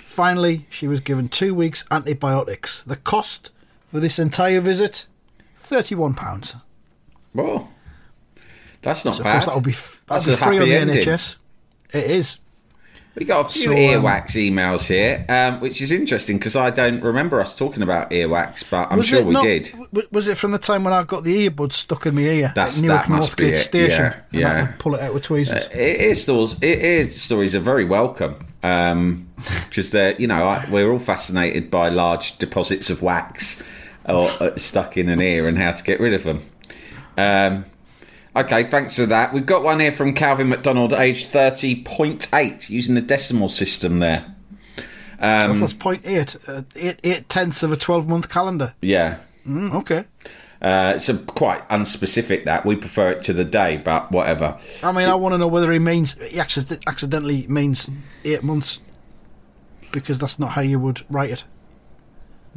Finally, 0.05 0.65
she 0.69 0.87
was 0.87 0.99
given 0.99 1.27
two 1.27 1.53
weeks 1.55 1.83
antibiotics. 1.91 2.83
The 2.83 2.95
cost 2.95 3.51
for 3.87 3.99
this 3.99 4.19
entire 4.19 4.61
visit, 4.61 5.07
thirty-one 5.55 6.13
pounds. 6.13 6.55
Well, 7.33 7.71
that's 8.83 9.03
not 9.05 9.15
So 9.15 9.21
of 9.21 9.23
bad. 9.23 9.31
course 9.33 9.45
that'll 9.45 9.61
be 9.61 9.71
f- 9.71 10.01
That's 10.07 10.27
a 10.27 10.37
free 10.37 10.59
on 10.59 10.69
the 10.69 10.75
ending. 10.75 10.97
NHS. 10.97 11.35
It 11.93 12.03
is. 12.11 12.37
We 13.15 13.25
got 13.25 13.45
a 13.45 13.49
few 13.49 13.63
So, 13.65 13.71
um, 13.71 13.77
earwax 13.77 14.31
emails 14.31 14.87
here, 14.87 15.23
um, 15.29 15.59
which 15.59 15.81
is 15.83 15.91
interesting 15.91 16.39
because 16.39 16.55
I 16.55 16.71
don't 16.71 16.99
remember 17.03 17.39
us 17.39 17.55
talking 17.55 17.83
about 17.83 18.09
earwax, 18.09 18.63
but 18.67 18.91
I'm 18.91 19.03
sure 19.03 19.23
we 19.23 19.33
not- 19.33 19.43
did. 19.43 19.65
w- 19.71 20.07
Was 20.11 20.27
it 20.27 20.35
from 20.35 20.51
the 20.51 20.57
time 20.57 20.83
when 20.83 20.93
I 20.93 21.03
got 21.03 21.23
the 21.23 21.47
earbuds 21.47 21.73
stuck 21.73 22.07
in 22.07 22.15
my 22.15 22.21
ear 22.21 22.51
That's- 22.55 22.77
at 22.79 22.83
Newark 22.83 23.01
that 23.03 23.09
must 23.09 23.37
be 23.37 23.51
Northgate 23.51 23.57
Station? 23.57 24.13
yeah, 24.31 24.39
yeah. 24.39 24.67
pull 24.79 24.95
it 24.95 25.01
out 25.01 25.13
with 25.13 25.23
tweezers. 25.23 25.67
Uh, 25.67 25.77
ear 25.77 26.15
stories, 26.15 26.55
ear, 26.63 27.07
stories 27.11 27.53
are 27.53 27.59
very 27.59 27.85
welcome 27.85 28.33
because 28.61 29.91
they're, 29.91 30.15
you 30.19 30.25
know, 30.25 30.47
I, 30.47 30.65
we're 30.71 30.91
all 30.91 30.97
fascinated 30.97 31.69
by 31.69 31.89
large 31.89 32.39
deposits 32.39 32.89
of 32.89 33.03
wax 33.03 33.61
or 34.09 34.31
uh, 34.39 34.55
stuck 34.57 34.97
in 34.97 35.07
an 35.09 35.21
ear 35.21 35.47
and 35.47 35.59
how 35.59 35.71
to 35.71 35.83
get 35.83 35.99
rid 35.99 36.15
of 36.15 36.23
them. 36.23 36.39
Um, 37.15 37.65
okay, 38.35 38.63
thanks 38.63 38.95
for 38.95 39.05
that. 39.05 39.33
We've 39.33 39.45
got 39.45 39.63
one 39.63 39.79
here 39.79 39.91
from 39.91 40.13
Calvin 40.13 40.49
McDonald, 40.49 40.93
age 40.93 41.25
thirty 41.27 41.81
point 41.83 42.27
eight, 42.33 42.69
using 42.69 42.95
the 42.95 43.01
decimal 43.01 43.49
system 43.49 43.99
there. 43.99 44.25
Um, 45.19 45.59
plus 45.59 45.73
point 45.73 46.01
eight, 46.05 46.35
uh, 46.47 46.63
eight, 46.75 46.99
eight 47.03 47.29
tenths 47.29 47.63
of 47.63 47.71
a 47.71 47.75
twelve-month 47.77 48.29
calendar. 48.29 48.73
Yeah, 48.81 49.17
Mm, 49.47 49.73
okay. 49.75 50.05
uh, 50.61 50.93
it's 50.95 51.07
a 51.09 51.15
quite 51.17 51.67
unspecific. 51.69 52.45
That 52.45 52.65
we 52.65 52.75
prefer 52.75 53.11
it 53.11 53.23
to 53.23 53.33
the 53.33 53.45
day, 53.45 53.77
but 53.83 54.11
whatever. 54.11 54.57
I 54.81 54.91
mean, 54.91 55.07
I 55.07 55.15
want 55.15 55.33
to 55.33 55.37
know 55.37 55.47
whether 55.47 55.71
he 55.71 55.79
means 55.79 56.13
he 56.21 56.39
accident- 56.39 56.83
accidentally 56.87 57.45
means 57.47 57.89
eight 58.25 58.43
months, 58.43 58.79
because 59.91 60.19
that's 60.19 60.39
not 60.39 60.51
how 60.51 60.61
you 60.61 60.79
would 60.79 61.03
write 61.09 61.29
it. 61.31 61.43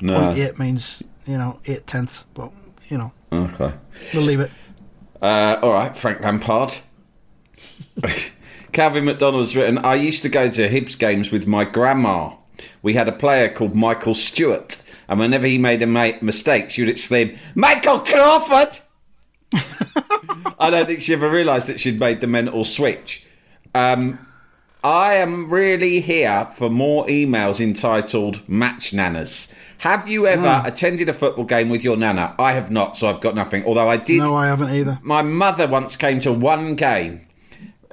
No, 0.00 0.18
Point 0.20 0.38
eight 0.38 0.58
means 0.58 1.02
you 1.26 1.38
know 1.38 1.60
eight 1.66 1.86
tenths, 1.86 2.24
but 2.34 2.50
you 2.88 2.98
know 2.98 3.12
okay. 3.32 3.74
we'll 4.12 4.22
leave 4.24 4.40
it. 4.40 4.50
Uh, 5.20 5.58
all 5.62 5.72
right, 5.72 5.96
Frank 5.96 6.20
Lampard. 6.20 6.74
Calvin 8.72 9.04
McDonald's 9.06 9.56
written, 9.56 9.78
I 9.78 9.94
used 9.94 10.22
to 10.22 10.28
go 10.28 10.50
to 10.50 10.68
Hibs 10.68 10.98
games 10.98 11.30
with 11.30 11.46
my 11.46 11.64
grandma. 11.64 12.34
We 12.82 12.94
had 12.94 13.08
a 13.08 13.12
player 13.12 13.48
called 13.48 13.74
Michael 13.74 14.14
Stewart, 14.14 14.82
and 15.08 15.18
whenever 15.18 15.46
he 15.46 15.58
made 15.58 15.82
a 15.82 15.86
ma- 15.86 16.12
mistake, 16.20 16.70
she 16.70 16.82
would 16.82 16.90
exclaim, 16.90 17.36
Michael 17.54 18.00
Crawford! 18.00 18.80
I 20.58 20.70
don't 20.70 20.86
think 20.86 21.00
she 21.00 21.14
ever 21.14 21.30
realised 21.30 21.68
that 21.68 21.80
she'd 21.80 21.98
made 21.98 22.20
the 22.20 22.26
mental 22.26 22.64
switch. 22.64 23.24
Um, 23.74 24.26
I 24.82 25.14
am 25.14 25.50
really 25.50 26.00
here 26.00 26.46
for 26.54 26.70
more 26.70 27.06
emails 27.06 27.60
entitled 27.60 28.46
Match 28.48 28.92
Nanas. 28.92 29.52
Have 29.78 30.08
you 30.08 30.26
ever 30.26 30.60
Hmm. 30.60 30.66
attended 30.66 31.08
a 31.08 31.12
football 31.12 31.44
game 31.44 31.68
with 31.68 31.84
your 31.84 31.96
nana? 31.96 32.34
I 32.38 32.52
have 32.52 32.70
not, 32.70 32.96
so 32.96 33.08
I've 33.08 33.20
got 33.20 33.34
nothing. 33.34 33.64
Although 33.66 33.88
I 33.88 33.96
did 33.96 34.22
No, 34.22 34.34
I 34.34 34.46
haven't 34.46 34.70
either. 34.74 34.98
my 35.02 35.22
mother 35.22 35.66
once 35.66 35.96
came 35.96 36.20
to 36.20 36.32
one 36.32 36.74
game. 36.74 37.20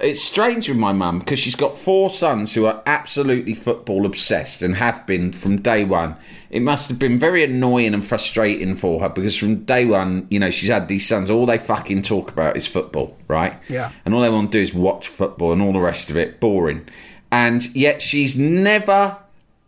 it's 0.00 0.20
strange 0.20 0.68
with 0.68 0.76
my 0.76 0.92
mum 0.92 1.20
because 1.20 1.38
she's 1.38 1.54
got 1.54 1.78
four 1.78 2.10
sons 2.10 2.52
who 2.52 2.66
are 2.66 2.82
absolutely 2.84 3.54
football 3.54 4.04
obsessed 4.04 4.60
and 4.60 4.74
have 4.74 5.06
been 5.06 5.30
from 5.32 5.56
day 5.62 5.84
one. 5.84 6.16
It 6.50 6.62
must 6.62 6.88
have 6.88 6.98
been 6.98 7.16
very 7.16 7.44
annoying 7.44 7.94
and 7.94 8.04
frustrating 8.04 8.74
for 8.74 9.00
her 9.00 9.08
because 9.08 9.36
from 9.36 9.58
day 9.64 9.84
one, 9.84 10.26
you 10.30 10.40
know, 10.40 10.50
she's 10.50 10.68
had 10.68 10.88
these 10.88 11.06
sons. 11.06 11.30
All 11.30 11.46
they 11.46 11.58
fucking 11.58 12.02
talk 12.02 12.28
about 12.32 12.56
is 12.56 12.66
football, 12.66 13.16
right? 13.28 13.54
Yeah. 13.68 13.90
And 14.04 14.14
all 14.14 14.20
they 14.22 14.28
want 14.30 14.50
to 14.50 14.58
do 14.58 14.62
is 14.62 14.74
watch 14.74 15.06
football 15.06 15.52
and 15.52 15.62
all 15.62 15.72
the 15.72 15.78
rest 15.78 16.10
of 16.10 16.16
it. 16.16 16.40
Boring. 16.40 16.82
And 17.30 17.64
yet 17.74 18.02
she's 18.02 18.36
never, 18.36 19.16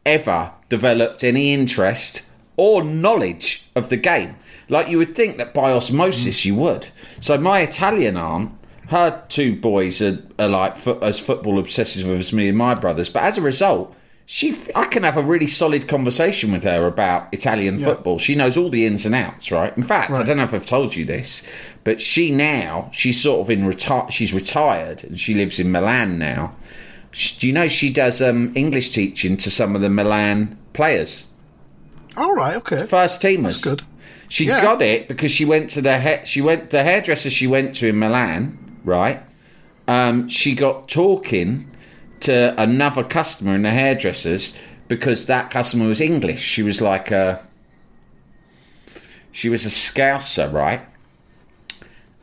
ever 0.04 0.50
developed 0.68 1.22
any 1.24 1.52
interest 1.52 2.22
or 2.56 2.82
knowledge 2.82 3.68
of 3.74 3.88
the 3.88 3.96
game. 3.96 4.36
Like 4.68 4.88
you 4.88 4.98
would 4.98 5.14
think 5.14 5.36
that 5.36 5.54
by 5.54 5.70
osmosis 5.72 6.44
you 6.44 6.54
would. 6.56 6.88
So 7.20 7.38
my 7.38 7.60
Italian 7.60 8.16
aunt, 8.16 8.52
her 8.88 9.24
two 9.28 9.56
boys 9.56 10.02
are, 10.02 10.22
are 10.38 10.48
like 10.48 10.76
fo- 10.76 10.98
as 11.00 11.18
football 11.20 11.58
obsessive 11.58 12.08
as 12.08 12.32
me 12.32 12.48
and 12.48 12.58
my 12.58 12.74
brothers. 12.74 13.08
But 13.08 13.22
as 13.24 13.38
a 13.38 13.42
result, 13.42 13.94
she 14.28 14.56
I 14.74 14.86
can 14.86 15.04
have 15.04 15.16
a 15.16 15.22
really 15.22 15.46
solid 15.46 15.86
conversation 15.86 16.50
with 16.50 16.64
her 16.64 16.86
about 16.86 17.32
Italian 17.32 17.78
football. 17.78 18.18
She 18.18 18.34
knows 18.34 18.56
all 18.56 18.70
the 18.70 18.84
ins 18.84 19.06
and 19.06 19.14
outs, 19.14 19.52
right? 19.52 19.76
In 19.76 19.84
fact, 19.84 20.10
I 20.10 20.24
don't 20.24 20.36
know 20.38 20.42
if 20.44 20.52
I've 20.54 20.66
told 20.66 20.96
you 20.96 21.04
this, 21.04 21.44
but 21.84 22.00
she 22.00 22.32
now 22.32 22.90
she's 22.92 23.20
sort 23.20 23.40
of 23.40 23.50
in 23.50 23.64
retire. 23.64 24.10
She's 24.10 24.32
retired 24.32 25.04
and 25.04 25.18
she 25.20 25.34
lives 25.34 25.60
in 25.60 25.70
Milan 25.70 26.18
now. 26.18 26.56
Do 27.38 27.46
you 27.46 27.52
know 27.52 27.66
she 27.68 27.90
does 27.90 28.20
um, 28.20 28.52
English 28.54 28.90
teaching 28.90 29.36
to 29.38 29.50
some 29.50 29.74
of 29.74 29.80
the 29.80 29.88
Milan 29.88 30.58
players? 30.74 31.26
All 32.16 32.34
right, 32.34 32.56
okay. 32.56 32.86
First 32.86 33.22
teamers. 33.22 33.42
That's 33.42 33.60
good. 33.64 33.82
She 34.28 34.46
Yeah. 34.46 34.60
got 34.62 34.82
it 34.82 35.08
because 35.08 35.30
she 35.30 35.44
went 35.44 35.70
to 35.70 35.80
the 35.80 36.00
ha- 36.00 36.24
she 36.24 36.40
went 36.42 36.70
the 36.70 36.82
hairdresser 36.82 37.30
she 37.30 37.46
went 37.46 37.74
to 37.76 37.88
in 37.88 37.98
Milan, 37.98 38.58
right? 38.84 39.22
Um, 39.88 40.28
she 40.28 40.54
got 40.54 40.88
talking 40.88 41.70
to 42.20 42.60
another 42.60 43.04
customer 43.04 43.54
in 43.54 43.62
the 43.62 43.70
hairdressers 43.70 44.58
because 44.88 45.26
that 45.26 45.50
customer 45.50 45.86
was 45.86 46.00
English. 46.00 46.40
She 46.42 46.62
was 46.62 46.80
like 46.82 47.10
a 47.10 47.46
she 49.30 49.48
was 49.48 49.64
a 49.66 49.68
scouser, 49.70 50.50
right? 50.52 50.80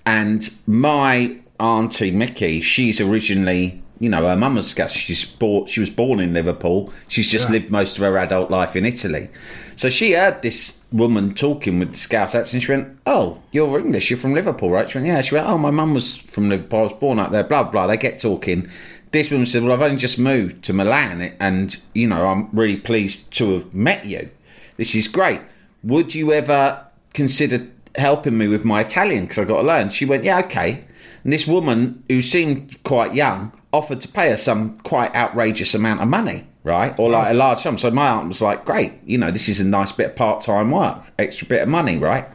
And 0.06 0.50
my 0.68 1.38
auntie 1.60 2.12
Mickey, 2.12 2.60
she's 2.62 3.00
originally, 3.00 3.83
you 4.04 4.10
know, 4.10 4.28
her 4.28 4.36
mum 4.36 4.56
was 4.56 4.70
Scouse. 4.70 4.92
She's 4.92 5.24
born, 5.24 5.66
she 5.68 5.80
was 5.80 5.90
born 5.90 6.20
in 6.20 6.34
Liverpool. 6.34 6.92
She's 7.08 7.32
just 7.32 7.50
lived 7.50 7.72
most 7.72 7.98
of 7.98 8.04
her 8.04 8.18
adult 8.18 8.52
life 8.52 8.76
in 8.76 8.86
Italy. 8.86 9.30
So 9.78 9.88
she 9.88 10.12
heard 10.12 10.42
this 10.42 10.78
woman 10.92 11.34
talking 11.34 11.80
with 11.80 11.94
the 11.94 11.98
Scouse 11.98 12.36
accent. 12.36 12.64
She 12.64 12.72
went, 12.74 12.98
"Oh, 13.06 13.40
you're 13.54 13.80
English. 13.80 14.10
You're 14.10 14.20
from 14.20 14.34
Liverpool, 14.34 14.70
right?" 14.70 14.90
She 14.90 14.98
went, 14.98 15.08
"Yeah." 15.08 15.22
She 15.22 15.36
went, 15.36 15.48
"Oh, 15.48 15.58
my 15.58 15.72
mum 15.72 15.94
was 15.94 16.18
from 16.18 16.50
Liverpool. 16.50 16.80
I 16.82 16.84
was 16.84 16.94
born 16.94 17.18
out 17.18 17.32
there." 17.32 17.46
Blah 17.46 17.64
blah. 17.64 17.88
They 17.88 17.96
get 17.96 18.20
talking. 18.20 18.68
This 19.12 19.32
woman 19.32 19.46
said, 19.46 19.64
"Well, 19.64 19.72
I've 19.72 19.82
only 19.82 19.96
just 19.96 20.20
moved 20.20 20.66
to 20.66 20.74
Milan, 20.74 21.34
and 21.40 21.78
you 21.94 22.08
know, 22.08 22.28
I'm 22.28 22.50
really 22.52 22.78
pleased 22.78 23.32
to 23.38 23.54
have 23.54 23.74
met 23.74 24.06
you. 24.06 24.30
This 24.76 24.96
is 24.96 25.08
great. 25.08 25.40
Would 25.82 26.14
you 26.14 26.34
ever 26.34 26.86
consider 27.14 27.68
helping 27.96 28.38
me 28.38 28.48
with 28.48 28.66
my 28.66 28.82
Italian 28.82 29.24
because 29.24 29.40
I 29.40 29.46
got 29.46 29.62
to 29.62 29.68
learn. 29.68 29.90
She 29.90 30.06
went, 30.06 30.24
yeah, 30.24 30.40
okay. 30.40 30.84
And 31.24 31.32
this 31.32 31.48
woman 31.48 32.04
who 32.10 32.22
seemed 32.22 32.84
quite 32.84 33.14
young 33.14 33.52
offered 33.72 34.02
to 34.02 34.08
pay 34.08 34.30
her 34.30 34.38
some 34.38 34.78
quite 34.80 35.16
outrageous 35.16 35.74
amount 35.74 36.02
of 36.02 36.08
money, 36.08 36.48
right? 36.64 36.98
Or 37.00 37.10
like 37.10 37.32
a 37.32 37.34
large 37.34 37.60
sum. 37.60 37.78
So 37.78 37.90
my 37.92 38.10
aunt 38.10 38.28
was 38.28 38.42
like, 38.42 38.66
great, 38.66 38.94
you 39.06 39.18
know, 39.18 39.32
this 39.32 39.50
is 39.50 39.60
a 39.60 39.66
nice 39.66 39.92
bit 39.92 40.12
of 40.12 40.16
part 40.16 40.42
time 40.42 40.72
work, 40.72 41.12
extra 41.18 41.48
bit 41.48 41.62
of 41.62 41.70
money, 41.70 41.98
right? 41.98 42.28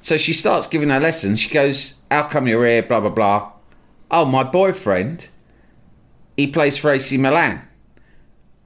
So 0.00 0.16
she 0.16 0.32
starts 0.32 0.66
giving 0.66 0.90
her 0.90 1.00
lessons. 1.00 1.40
She 1.40 1.50
goes, 1.50 1.94
how 2.10 2.24
come 2.24 2.46
you're 2.46 2.64
here? 2.66 2.82
Blah, 2.82 3.00
blah, 3.00 3.10
blah. 3.10 3.52
Oh, 4.10 4.24
my 4.24 4.44
boyfriend, 4.44 5.28
he 6.36 6.46
plays 6.46 6.78
for 6.78 6.90
AC 6.90 7.16
Milan. 7.16 7.62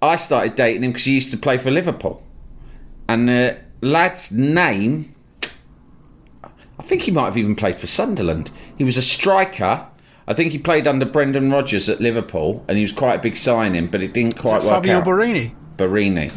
I 0.00 0.16
started 0.16 0.56
dating 0.56 0.84
him 0.84 0.90
because 0.90 1.04
he 1.04 1.14
used 1.14 1.30
to 1.30 1.36
play 1.36 1.58
for 1.58 1.70
Liverpool. 1.70 2.22
And 3.08 3.28
the 3.28 3.58
lad's 3.80 4.32
name 4.32 5.12
I 6.82 6.84
think 6.84 7.02
he 7.02 7.12
might 7.12 7.26
have 7.26 7.36
even 7.36 7.54
played 7.54 7.78
for 7.78 7.86
Sunderland. 7.86 8.50
He 8.76 8.84
was 8.84 8.96
a 8.96 9.02
striker. 9.02 9.86
I 10.26 10.34
think 10.34 10.52
he 10.52 10.58
played 10.58 10.86
under 10.86 11.04
Brendan 11.04 11.50
Rodgers 11.50 11.88
at 11.88 12.00
Liverpool, 12.00 12.64
and 12.68 12.78
he 12.78 12.84
was 12.84 12.92
quite 12.92 13.14
a 13.14 13.18
big 13.18 13.36
signing, 13.36 13.88
but 13.88 14.02
it 14.02 14.14
didn't 14.14 14.38
quite 14.38 14.58
Is 14.58 14.64
it 14.64 14.66
work 14.68 14.76
Fabio 14.76 14.98
out. 14.98 15.04
Borini? 15.04 15.54
Borini. 15.76 16.32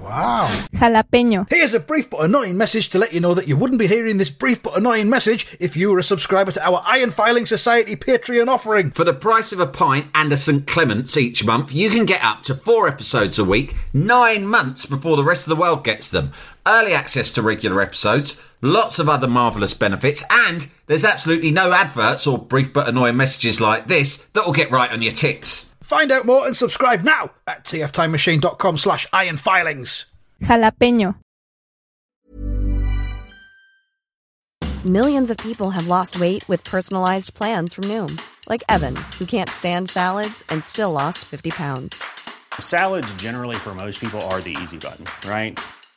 Wow. 0.00 0.48
Jalapeño. 0.74 1.46
Here's 1.48 1.74
a 1.74 1.80
brief 1.80 2.10
but 2.10 2.24
annoying 2.24 2.58
message 2.58 2.88
to 2.90 2.98
let 2.98 3.14
you 3.14 3.20
know 3.20 3.34
that 3.34 3.46
you 3.46 3.56
wouldn't 3.56 3.78
be 3.78 3.86
hearing 3.86 4.18
this 4.18 4.30
brief 4.30 4.62
but 4.62 4.76
annoying 4.76 5.08
message 5.08 5.56
if 5.60 5.76
you 5.76 5.90
were 5.90 5.98
a 5.98 6.02
subscriber 6.02 6.50
to 6.52 6.68
our 6.68 6.82
Iron 6.86 7.10
Filing 7.10 7.46
Society 7.46 7.94
Patreon 7.94 8.48
offering. 8.48 8.90
For 8.90 9.04
the 9.04 9.14
price 9.14 9.52
of 9.52 9.60
a 9.60 9.66
pint 9.66 10.08
and 10.14 10.32
a 10.32 10.36
St 10.36 10.66
Clements 10.66 11.16
each 11.16 11.44
month, 11.46 11.72
you 11.72 11.88
can 11.88 12.04
get 12.04 12.22
up 12.22 12.42
to 12.44 12.54
four 12.54 12.88
episodes 12.88 13.38
a 13.38 13.44
week, 13.44 13.76
nine 13.94 14.46
months 14.46 14.86
before 14.86 15.16
the 15.16 15.24
rest 15.24 15.44
of 15.44 15.48
the 15.50 15.56
world 15.56 15.84
gets 15.84 16.10
them. 16.10 16.32
Early 16.66 16.92
access 16.92 17.32
to 17.34 17.42
regular 17.42 17.80
episodes, 17.80 18.38
lots 18.62 18.98
of 18.98 19.08
other 19.08 19.28
marvellous 19.28 19.74
benefits, 19.74 20.24
and 20.30 20.68
there's 20.86 21.04
absolutely 21.04 21.50
no 21.50 21.72
adverts 21.72 22.26
or 22.26 22.38
brief 22.38 22.72
but 22.72 22.88
annoying 22.88 23.16
messages 23.16 23.60
like 23.60 23.88
this 23.88 24.16
that 24.28 24.46
will 24.46 24.52
get 24.52 24.70
right 24.70 24.90
on 24.90 25.02
your 25.02 25.12
ticks. 25.12 25.74
Find 25.82 26.10
out 26.10 26.24
more 26.24 26.46
and 26.46 26.56
subscribe 26.56 27.02
now 27.02 27.32
at 27.46 27.64
tftimemachine.com 27.64 28.78
slash 28.78 29.06
ironfilings. 29.08 30.06
Jalapeño. 30.40 31.16
Millions 34.84 35.30
of 35.30 35.36
people 35.36 35.70
have 35.70 35.86
lost 35.86 36.18
weight 36.18 36.48
with 36.48 36.64
personalized 36.64 37.34
plans 37.34 37.72
from 37.72 37.84
Noom, 37.84 38.20
like 38.48 38.64
Evan, 38.68 38.96
who 39.16 39.24
can't 39.24 39.48
stand 39.48 39.88
salads 39.88 40.42
and 40.48 40.64
still 40.64 40.90
lost 40.90 41.18
50 41.18 41.50
pounds. 41.50 42.02
Salads, 42.58 43.14
generally, 43.14 43.54
for 43.54 43.76
most 43.76 44.00
people, 44.00 44.20
are 44.22 44.40
the 44.40 44.56
easy 44.60 44.78
button, 44.78 45.04
right? 45.28 45.56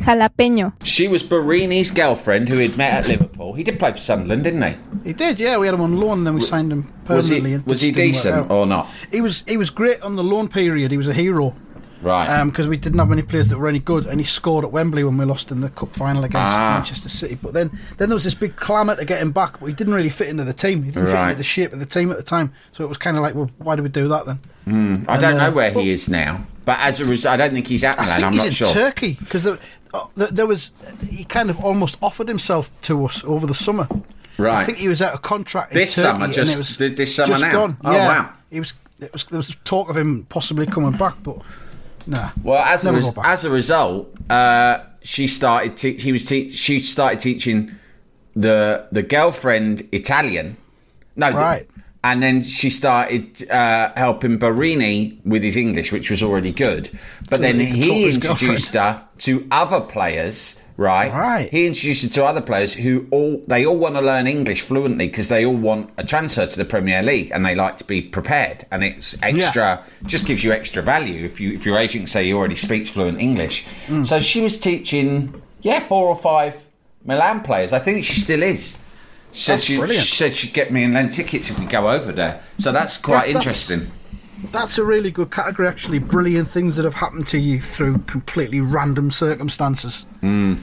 Jalapeño. 0.00 0.72
She 0.82 1.06
was 1.06 1.22
Borini's 1.22 1.90
girlfriend 1.92 2.48
who 2.48 2.58
he'd 2.58 2.76
met 2.76 2.92
at 3.04 3.08
Liverpool. 3.08 3.52
He 3.54 3.62
did 3.62 3.78
play 3.78 3.92
for 3.92 3.98
Sunderland, 3.98 4.42
didn't 4.42 4.62
he? 4.62 4.74
He 5.04 5.12
did, 5.12 5.38
yeah. 5.38 5.56
We 5.56 5.66
had 5.66 5.74
him 5.74 5.82
on 5.82 5.96
loan, 6.00 6.18
and 6.18 6.26
then 6.26 6.34
we 6.34 6.40
signed 6.40 6.72
him 6.72 6.92
Was 7.06 7.28
permanently. 7.28 7.50
he, 7.50 7.54
and 7.56 7.66
was 7.66 7.80
he 7.80 7.90
this 7.90 7.96
didn't 7.96 8.06
work 8.08 8.12
decent 8.14 8.34
out. 8.34 8.50
or 8.50 8.66
not? 8.66 8.90
He 9.12 9.20
was. 9.20 9.44
He 9.46 9.56
was 9.56 9.70
great 9.70 10.02
on 10.02 10.16
the 10.16 10.24
loan 10.24 10.48
period. 10.48 10.90
He 10.90 10.96
was 10.96 11.06
a 11.06 11.12
hero 11.14 11.54
Right. 12.02 12.44
because 12.44 12.66
we 12.66 12.76
didn't 12.76 12.98
have 12.98 13.08
many 13.08 13.22
players 13.22 13.48
that 13.48 13.56
were 13.58 13.68
any 13.68 13.78
good, 13.78 14.04
and 14.06 14.18
he 14.20 14.26
scored 14.26 14.64
at 14.64 14.72
Wembley 14.72 15.04
when 15.04 15.16
we 15.16 15.24
lost 15.24 15.52
in 15.52 15.60
the 15.60 15.70
cup 15.70 15.94
final 15.94 16.24
against 16.24 16.52
Ah. 16.52 16.74
Manchester 16.78 17.08
City. 17.08 17.38
But 17.40 17.54
then, 17.54 17.70
then 17.96 18.08
there 18.08 18.16
was 18.16 18.24
this 18.24 18.34
big 18.34 18.56
clamour 18.56 18.96
to 18.96 19.04
get 19.04 19.22
him 19.22 19.30
back, 19.30 19.60
but 19.60 19.66
he 19.66 19.72
didn't 19.74 19.94
really 19.94 20.10
fit 20.10 20.28
into 20.28 20.42
the 20.44 20.52
team. 20.52 20.82
He 20.82 20.90
didn't 20.90 21.06
fit 21.06 21.14
Right. 21.14 21.24
into 21.26 21.38
the 21.38 21.44
shape 21.44 21.72
of 21.72 21.78
the 21.78 21.86
team 21.86 22.10
at 22.10 22.16
the 22.16 22.22
time. 22.24 22.52
So 22.72 22.82
it 22.84 22.88
was 22.88 22.98
kind 22.98 23.16
of 23.16 23.22
like, 23.22 23.34
well, 23.36 23.48
why 23.58 23.76
did 23.76 23.82
we 23.82 23.88
do 23.90 24.08
that 24.08 24.26
then? 24.26 25.04
I 25.08 25.18
don't 25.18 25.38
uh, 25.38 25.48
know 25.48 25.54
where 25.54 25.70
but- 25.70 25.82
he 25.84 25.92
is 25.92 26.08
now. 26.08 26.46
But 26.64 26.78
as 26.80 27.00
a 27.00 27.04
result, 27.04 27.34
I 27.34 27.36
don't 27.36 27.52
think 27.54 27.66
he's 27.66 27.84
at 27.84 27.98
I 28.00 28.04
think 28.06 28.22
I'm 28.24 28.32
he's 28.32 28.44
in 28.44 28.52
sure. 28.52 28.72
Turkey 28.72 29.16
because 29.20 29.44
there, 29.44 29.58
uh, 29.92 30.06
there, 30.14 30.28
there 30.28 30.46
was 30.46 30.72
he 31.08 31.24
kind 31.24 31.50
of 31.50 31.62
almost 31.62 31.96
offered 32.00 32.28
himself 32.28 32.70
to 32.82 33.04
us 33.04 33.22
over 33.24 33.46
the 33.46 33.54
summer. 33.54 33.86
Right. 34.38 34.54
I 34.62 34.64
think 34.64 34.78
he 34.78 34.88
was 34.88 35.00
out 35.02 35.12
of 35.14 35.22
contract 35.22 35.72
in 35.72 35.78
This 35.78 35.94
Turkey 35.94 36.08
summer, 36.20 36.32
just- 36.32 36.56
was 36.58 36.76
th- 36.76 36.96
this 36.96 37.14
summer 37.14 37.28
just 37.28 37.42
now? 37.42 37.52
gone. 37.52 37.76
Oh, 37.84 37.92
yeah. 37.92 38.06
wow. 38.08 38.32
He 38.50 38.58
was, 38.60 38.72
it 39.00 39.12
was. 39.12 39.24
There 39.24 39.38
was 39.38 39.54
talk 39.64 39.88
of 39.90 39.96
him 39.96 40.24
possibly 40.28 40.66
coming 40.66 40.92
back, 40.92 41.14
but 41.22 41.38
nah. 42.06 42.30
Well, 42.42 42.62
as 42.64 42.84
a, 42.84 42.92
res- 42.92 43.10
as 43.24 43.44
a 43.44 43.50
result, 43.50 44.12
uh, 44.30 44.78
she 45.02 45.26
started. 45.26 45.76
Te- 45.76 45.98
he 45.98 46.12
was. 46.12 46.24
Te- 46.24 46.50
she 46.50 46.80
started 46.80 47.20
teaching 47.20 47.74
the 48.34 48.86
the 48.90 49.02
girlfriend 49.02 49.86
Italian. 49.92 50.56
No, 51.16 51.30
Right. 51.30 51.68
And 52.04 52.22
then 52.22 52.42
she 52.42 52.68
started 52.68 53.48
uh, 53.50 53.90
helping 53.96 54.38
Borini 54.38 55.24
with 55.24 55.42
his 55.42 55.56
English, 55.56 55.90
which 55.90 56.10
was 56.10 56.22
already 56.22 56.52
good. 56.52 56.90
But 57.30 57.36
So 57.36 57.42
then 57.42 57.58
he 57.58 58.12
could 58.12 58.22
talk 58.22 58.38
to 58.38 58.44
he 58.44 58.50
introduced 58.50 58.74
her 58.74 59.02
to 59.20 59.48
other 59.50 59.80
players. 59.80 60.56
Right. 60.76 61.10
Right. 61.10 61.48
He 61.50 61.66
introduced 61.66 62.02
her 62.02 62.10
to 62.10 62.24
other 62.26 62.42
players 62.42 62.74
who 62.74 63.06
all 63.10 63.42
they 63.46 63.64
all 63.64 63.78
want 63.78 63.94
to 63.94 64.02
learn 64.02 64.26
English 64.26 64.60
fluently 64.60 65.06
because 65.06 65.30
they 65.30 65.46
all 65.46 65.56
want 65.56 65.90
a 65.96 66.04
transfer 66.04 66.44
to 66.46 66.56
the 66.58 66.64
Premier 66.66 67.02
League 67.02 67.30
and 67.32 67.46
they 67.46 67.54
like 67.54 67.78
to 67.78 67.84
be 67.84 68.02
prepared 68.02 68.66
and 68.72 68.82
it's 68.82 69.16
extra 69.22 69.84
just 70.04 70.26
gives 70.26 70.42
you 70.42 70.52
extra 70.52 70.82
value 70.82 71.24
if 71.24 71.40
you 71.40 71.52
if 71.52 71.64
your 71.64 71.78
agent 71.78 72.08
say 72.08 72.26
you 72.26 72.36
already 72.36 72.56
speaks 72.56 72.90
fluent 72.90 73.20
English. 73.20 73.64
Mm. 73.86 74.04
So 74.04 74.18
she 74.18 74.40
was 74.42 74.58
teaching 74.58 75.40
yeah 75.62 75.78
four 75.78 76.08
or 76.08 76.16
five 76.16 76.66
Milan 77.04 77.42
players. 77.42 77.72
I 77.72 77.78
think 77.78 78.04
she 78.04 78.20
still 78.20 78.42
is. 78.42 78.76
She 79.34 79.40
said 79.42 79.52
That's 79.54 79.64
she, 79.64 79.76
brilliant. 79.78 80.06
she 80.06 80.16
said 80.16 80.32
she'd 80.32 80.54
get 80.54 80.72
me 80.72 80.84
and 80.84 80.94
Len 80.94 81.08
tickets 81.08 81.50
if 81.50 81.58
we 81.58 81.66
go 81.66 81.90
over 81.90 82.12
there. 82.12 82.40
So 82.58 82.70
that's 82.72 82.96
quite 82.98 83.26
that's- 83.26 83.34
interesting. 83.34 83.90
That's 84.52 84.76
a 84.78 84.84
really 84.84 85.10
good 85.10 85.30
category, 85.30 85.66
actually. 85.68 85.98
Brilliant 85.98 86.48
things 86.48 86.76
that 86.76 86.84
have 86.84 86.94
happened 86.94 87.26
to 87.28 87.38
you 87.38 87.60
through 87.60 87.98
completely 88.00 88.60
random 88.60 89.10
circumstances. 89.10 90.04
Mm. 90.22 90.58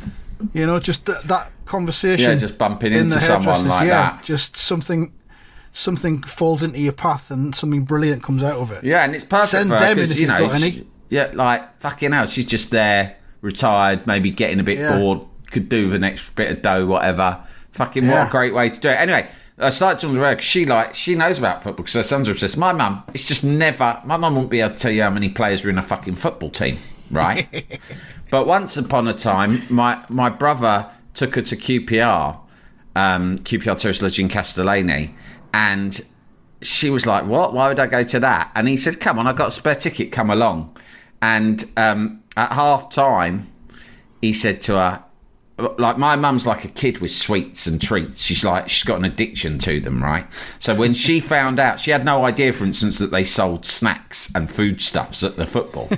You 0.54 0.66
know, 0.68 0.80
just 0.80 1.06
th- 1.08 1.22
that 1.26 1.52
conversation. 1.66 2.30
Yeah, 2.30 2.36
just 2.36 2.58
bumping 2.60 2.94
in 2.94 3.00
into 3.04 3.20
someone 3.20 3.68
like 3.68 3.88
yeah, 3.88 4.12
that. 4.12 4.24
Just 4.24 4.56
something, 4.56 5.12
something 5.72 6.22
falls 6.24 6.62
into 6.64 6.80
your 6.80 6.94
path, 6.94 7.32
and 7.32 7.56
something 7.56 7.84
brilliant 7.84 8.22
comes 8.24 8.44
out 8.44 8.58
of 8.60 8.72
it. 8.72 8.84
Yeah, 8.84 9.04
and 9.04 9.16
it's 9.16 9.24
perfect 9.26 9.50
Send 9.52 9.70
for 9.70 9.76
her 9.76 9.82
them 9.82 9.92
in 9.94 9.98
'cause, 9.98 10.12
if 10.12 10.18
you 10.18 10.28
you've 10.28 10.30
know, 10.40 10.46
got 10.48 10.56
any. 10.56 10.72
she- 10.72 10.88
yeah, 11.10 11.32
like 11.34 11.80
fucking 11.80 12.12
hell, 12.12 12.26
she's 12.28 12.46
just 12.46 12.70
there, 12.72 13.16
retired, 13.42 14.06
maybe 14.08 14.30
getting 14.32 14.60
a 14.60 14.64
bit 14.64 14.78
Yeah. 14.80 14.96
bored, 14.98 15.22
could 15.50 15.70
do 15.70 15.90
the 15.90 16.00
next 16.00 16.36
bit 16.36 16.52
of 16.52 16.62
dough, 16.62 16.86
whatever. 16.86 17.40
Fucking 17.74 18.08
what 18.08 18.14
Yeah. 18.14 18.28
a 18.28 18.30
great 18.30 18.54
way 18.54 18.70
to 18.70 18.80
do 18.80 18.90
it. 18.90 19.00
Anyway, 19.00 19.28
I 19.60 19.70
started 19.70 20.00
talking 20.00 20.16
to 20.16 20.22
her 20.24 20.36
'cause 20.36 20.44
she 20.44 20.66
like 20.66 20.94
she 20.96 21.16
knows 21.16 21.38
about 21.40 21.64
football 21.64 21.84
because 21.84 21.94
her 21.94 22.04
son's 22.04 22.28
are 22.28 22.32
obsessed. 22.32 22.58
My 22.58 22.74
mum, 22.74 23.04
it's 23.14 23.24
just 23.26 23.44
never. 23.44 24.00
My 24.06 24.18
mum 24.18 24.36
won't 24.36 24.50
be 24.50 24.60
able 24.62 24.74
to 24.74 24.80
tell 24.80 24.92
you 24.92 25.04
how 25.04 25.10
many 25.10 25.30
players 25.30 25.64
were 25.64 25.70
in 25.70 25.78
a 25.78 25.82
fucking 25.84 26.16
football 26.16 26.50
team, 26.50 26.78
right? 27.12 27.48
but 28.32 28.46
once 28.48 28.76
upon 28.78 29.08
a 29.08 29.14
time, 29.14 29.64
my 29.70 30.00
my 30.10 30.30
brother 30.30 30.88
took 31.14 31.36
her 31.36 31.42
to 31.44 31.56
QPR, 31.56 32.38
um, 32.96 33.38
QPR 33.40 33.76
Terrace 33.76 34.02
Lodge 34.02 34.20
in 34.20 34.30
Castellani, 34.30 35.14
and 35.54 36.02
she 36.62 36.90
was 36.90 37.06
like, 37.06 37.26
"What? 37.26 37.54
Why 37.54 37.68
would 37.70 37.80
I 37.80 37.88
go 37.88 38.04
to 38.04 38.20
that?" 38.20 38.52
And 38.56 38.68
he 38.68 38.78
said, 38.78 39.00
"Come 39.00 39.18
on, 39.20 39.28
I 39.28 39.34
got 39.34 39.50
a 39.50 39.52
spare 39.52 39.76
ticket. 39.76 40.12
Come 40.12 40.30
along." 40.30 40.76
And 41.22 41.66
um, 41.78 42.22
at 42.36 42.52
half 42.54 42.90
time, 42.90 43.48
he 44.22 44.34
said 44.34 44.62
to 44.64 44.74
her, 44.74 45.04
"Like 45.58 45.98
my 45.98 46.16
mum's 46.16 46.48
like 46.48 46.66
a 46.66 46.70
kid 46.70 47.00
with 47.00 47.12
sweets 47.12 47.68
and 47.68 47.82
treats. 47.82 48.22
She's 48.22 48.44
like 48.44 48.70
she's 48.70 48.84
got 48.84 48.98
an 48.98 49.06
addiction 49.06 49.60
to 49.60 49.80
them, 49.80 50.04
right? 50.04 50.26
So 50.60 50.74
when 50.74 50.94
she 50.94 51.20
found 51.36 51.60
out, 51.60 51.80
she 51.80 51.92
had 51.92 52.06
no 52.06 52.26
idea, 52.26 52.54
for 52.54 52.64
instance, 52.64 53.00
that 53.00 53.12
they 53.12 53.24
sold 53.24 53.66
snacks 53.66 54.32
and 54.34 54.50
foodstuffs 54.50 55.24
at 55.24 55.38
the 55.38 55.46
football. 55.46 55.90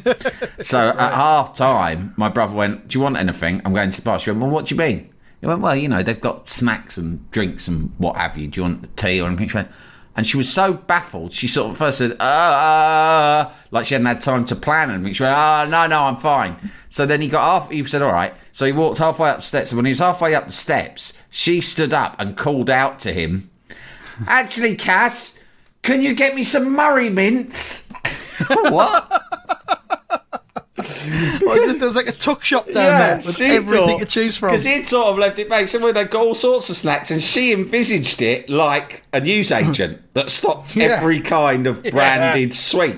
so 0.62 0.89
at 0.89 1.13
half 1.13 1.54
time, 1.54 2.13
my 2.18 2.30
brother 2.30 2.56
went, 2.56 2.88
"Do 2.88 2.98
you 2.98 3.04
want 3.04 3.18
anything?" 3.18 3.62
I'm 3.66 3.74
going 3.74 3.92
to 3.92 3.98
the 3.98 4.04
bar. 4.04 4.20
She 4.20 4.32
went, 4.32 4.42
"Well, 4.42 4.52
what 4.52 4.66
do 4.66 4.76
you 4.76 4.80
mean?" 4.80 5.10
He 5.42 5.48
went, 5.48 5.62
"Well, 5.62 5.76
you 5.76 5.89
know, 5.89 6.04
they've 6.04 6.20
got 6.20 6.50
snacks 6.50 6.98
and 6.98 7.30
drinks 7.32 7.68
and 7.68 7.92
what 7.98 8.16
have 8.18 8.38
you. 8.38 8.48
Do 8.48 8.62
you 8.62 8.63
want 8.63 8.98
tea 8.98 9.22
or 9.22 9.28
anything?" 9.28 9.48
She 9.48 9.58
went, 9.58 9.70
and 10.15 10.28
she 10.28 10.38
was 10.38 10.52
so 10.52 10.73
baffled. 10.73 11.34
She 11.34 11.47
sort 11.47 11.71
of 11.71 11.78
first 11.78 11.97
said, 11.97 12.19
"Uh," 12.21 13.49
like 13.71 13.86
she 13.86 13.93
hadn't 13.95 14.08
had 14.08 14.21
time 14.21 14.45
to 14.45 14.56
plan 14.56 14.89
and 14.89 15.15
She 15.15 15.23
went, 15.23 15.36
"Oh, 15.38 15.65
no, 15.69 15.88
no, 15.88 16.04
I'm 16.04 16.17
fine." 16.17 16.56
So 16.89 17.06
then 17.06 17.21
he 17.21 17.28
got 17.28 17.43
half. 17.43 17.71
He 17.71 17.84
said, 17.84 18.02
"All 18.02 18.12
right." 18.12 18.34
So 18.52 18.65
he 18.65 18.71
walked 18.71 18.99
halfway 18.99 19.30
up 19.30 19.38
the 19.38 19.41
steps, 19.41 19.71
and 19.71 19.78
when 19.78 19.86
he 19.86 19.91
was 19.91 19.99
halfway 19.99 20.36
up 20.36 20.47
the 20.47 20.54
steps, 20.54 21.13
she 21.30 21.62
stood 21.62 21.93
up 21.93 22.15
and 22.19 22.38
called 22.38 22.69
out 22.69 22.99
to 22.99 23.13
him, 23.13 23.49
"Actually, 24.28 24.76
Cass, 24.76 25.39
can 25.82 26.02
you 26.02 26.13
get 26.13 26.36
me 26.36 26.43
some 26.43 26.71
Murray 26.71 27.10
mints?" 27.10 27.88
what? 28.47 29.33
What 31.41 31.58
is 31.58 31.69
it? 31.69 31.80
There 31.80 31.88
was 31.88 31.96
like 31.96 32.08
a 32.08 32.12
tuck 32.12 32.43
shop 32.43 32.65
down 32.65 32.74
there 33.00 33.17
with 33.17 33.41
everything 33.41 34.00
to 34.00 34.06
choose 34.06 34.38
from. 34.38 34.50
Because 34.50 34.63
he'd 34.63 34.86
sort 34.86 35.08
of 35.08 35.17
left 35.17 35.39
it 35.39 35.50
vague. 35.50 35.67
Somewhere 35.67 35.93
they've 35.93 36.10
got 36.10 36.26
all 36.26 36.36
sorts 36.36 36.69
of 36.69 36.76
snacks, 36.76 37.12
and 37.12 37.22
she 37.24 37.52
envisaged 37.54 38.22
it 38.22 38.50
like 38.50 39.04
a 39.13 39.19
newsagent 39.19 40.02
that 40.13 40.30
stocked 40.30 40.76
Yeah. 40.76 40.86
every 40.86 41.22
kind 41.22 41.67
of 41.67 41.84
branded 41.84 42.54
sweet. 42.54 42.98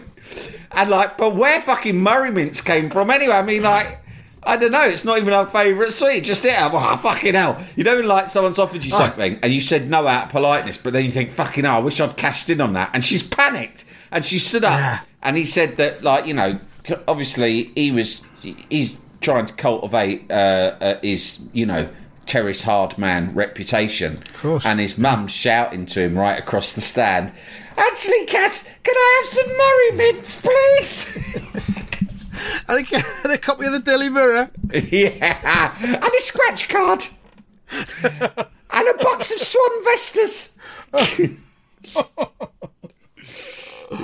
And 0.71 0.89
like, 0.89 1.17
but 1.17 1.35
where 1.35 1.61
fucking 1.61 1.97
Murray 1.97 2.31
mints 2.31 2.61
came 2.61 2.89
from 2.89 3.09
anyway? 3.09 3.35
I 3.35 3.41
mean, 3.41 3.63
like. 3.63 4.01
I 4.47 4.57
don't 4.57 4.71
know. 4.71 4.83
It's 4.83 5.03
not 5.03 5.17
even 5.17 5.33
our 5.33 5.47
favourite 5.47 5.91
sweet. 5.91 6.23
Just 6.23 6.45
it. 6.45 6.53
Oh, 6.59 6.97
fucking 6.97 7.33
hell. 7.33 7.59
You 7.75 7.83
know, 7.83 7.99
like 8.01 8.29
someone's 8.29 8.59
offered 8.59 8.85
you 8.85 8.91
ah. 8.93 8.97
something 8.99 9.39
and 9.41 9.51
you 9.51 9.59
said 9.59 9.89
no 9.89 10.05
out 10.05 10.25
of 10.25 10.29
politeness, 10.29 10.77
but 10.77 10.93
then 10.93 11.03
you 11.03 11.09
think, 11.09 11.31
fucking 11.31 11.63
hell, 11.63 11.77
I 11.77 11.79
wish 11.79 11.99
I'd 11.99 12.15
cashed 12.15 12.51
in 12.51 12.61
on 12.61 12.73
that. 12.73 12.91
And 12.93 13.03
she's 13.03 13.23
panicked 13.23 13.85
and 14.11 14.23
she 14.23 14.37
stood 14.37 14.63
up 14.63 14.77
Yeah. 14.77 14.99
and 15.23 15.35
he 15.35 15.45
said 15.45 15.77
that, 15.77 16.03
like, 16.03 16.27
you 16.27 16.35
know, 16.35 16.59
obviously 17.07 17.71
he 17.75 17.91
was, 17.91 18.23
he's 18.41 18.95
trying 19.21 19.45
to 19.45 19.53
cultivate 19.53 20.31
uh, 20.31 20.75
uh, 20.79 20.99
his, 21.01 21.41
you 21.53 21.65
know, 21.65 21.89
Terrace 22.25 22.63
hard 22.63 22.97
man 22.97 23.33
reputation. 23.33 24.17
Of 24.17 24.41
course. 24.41 24.65
And 24.65 24.79
his 24.79 24.97
mum 24.97 25.27
shouting 25.27 25.85
to 25.87 26.01
him 26.01 26.17
right 26.17 26.39
across 26.39 26.73
the 26.73 26.81
stand, 26.81 27.31
Actually, 27.77 28.25
Cass, 28.25 28.69
can 28.83 28.95
I 28.95 29.21
have 29.21 29.29
some 29.29 29.49
Murray 29.57 30.13
mints, 30.13 30.41
please? 30.41 31.07
and, 32.69 32.87
a, 32.87 33.03
and 33.23 33.33
a 33.33 33.37
copy 33.37 33.65
of 33.65 33.73
the 33.73 33.79
Daily 33.79 34.09
Mirror. 34.09 34.49
yeah. 34.73 35.75
And 35.81 36.03
a 36.03 36.21
scratch 36.21 36.69
card. 36.69 37.05
and 37.71 38.87
a 38.87 39.03
box 39.03 39.31
of 39.31 39.39
Swan 39.39 39.83
Vestas. 39.83 40.57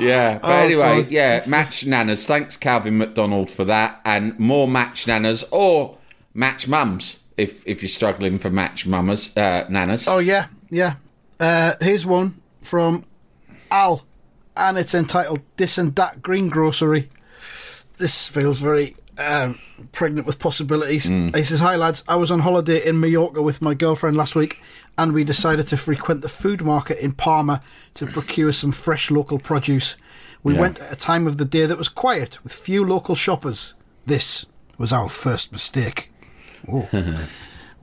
Yeah, 0.01 0.39
but 0.39 0.49
anyway, 0.49 1.03
God. 1.03 1.11
yeah, 1.11 1.43
match 1.47 1.85
nanas. 1.85 2.25
Thanks, 2.25 2.57
Calvin 2.57 2.97
McDonald, 2.97 3.49
for 3.49 3.63
that, 3.65 4.01
and 4.05 4.37
more 4.39 4.67
match 4.67 5.05
nanas 5.05 5.43
or 5.51 5.97
match 6.33 6.67
mums 6.67 7.19
if 7.37 7.65
if 7.67 7.81
you're 7.81 7.89
struggling 7.89 8.37
for 8.37 8.49
match 8.49 8.85
mamas, 8.85 9.35
uh, 9.37 9.65
nanas. 9.69 10.07
Oh 10.07 10.19
yeah, 10.19 10.47
yeah. 10.69 10.95
Uh, 11.39 11.73
here's 11.81 12.05
one 12.05 12.39
from 12.61 13.05
Al, 13.71 14.05
and 14.55 14.77
it's 14.77 14.93
entitled 14.93 15.41
"This 15.57 15.77
and 15.77 15.95
That 15.95 16.21
Greengrocery." 16.21 17.07
This 17.97 18.27
feels 18.27 18.59
very 18.59 18.95
um, 19.17 19.59
pregnant 19.91 20.25
with 20.27 20.39
possibilities. 20.39 21.05
He 21.05 21.43
says, 21.43 21.59
"Hi 21.59 21.75
lads, 21.75 22.03
I 22.07 22.15
was 22.15 22.31
on 22.31 22.39
holiday 22.39 22.85
in 22.85 22.99
Mallorca 22.99 23.41
with 23.41 23.61
my 23.61 23.73
girlfriend 23.73 24.17
last 24.17 24.35
week, 24.35 24.59
and 24.97 25.13
we 25.13 25.23
decided 25.23 25.67
to 25.67 25.77
frequent 25.77 26.21
the 26.21 26.29
food 26.29 26.61
market 26.63 26.97
in 26.99 27.11
Palma 27.13 27.61
to 27.95 28.05
procure 28.05 28.51
some 28.51 28.71
fresh 28.71 29.09
local 29.11 29.39
produce. 29.39 29.95
We 30.43 30.53
Yeah. 30.53 30.59
went 30.61 30.79
at 30.79 30.91
a 30.91 30.95
time 30.95 31.27
of 31.27 31.37
the 31.37 31.45
day 31.45 31.65
that 31.65 31.77
was 31.77 31.89
quiet, 31.89 32.39
with 32.43 32.53
few 32.53 32.85
local 32.85 33.15
shoppers. 33.15 33.73
This 34.05 34.45
was 34.77 34.91
our 34.93 35.09
first 35.09 35.51
mistake." 35.51 36.11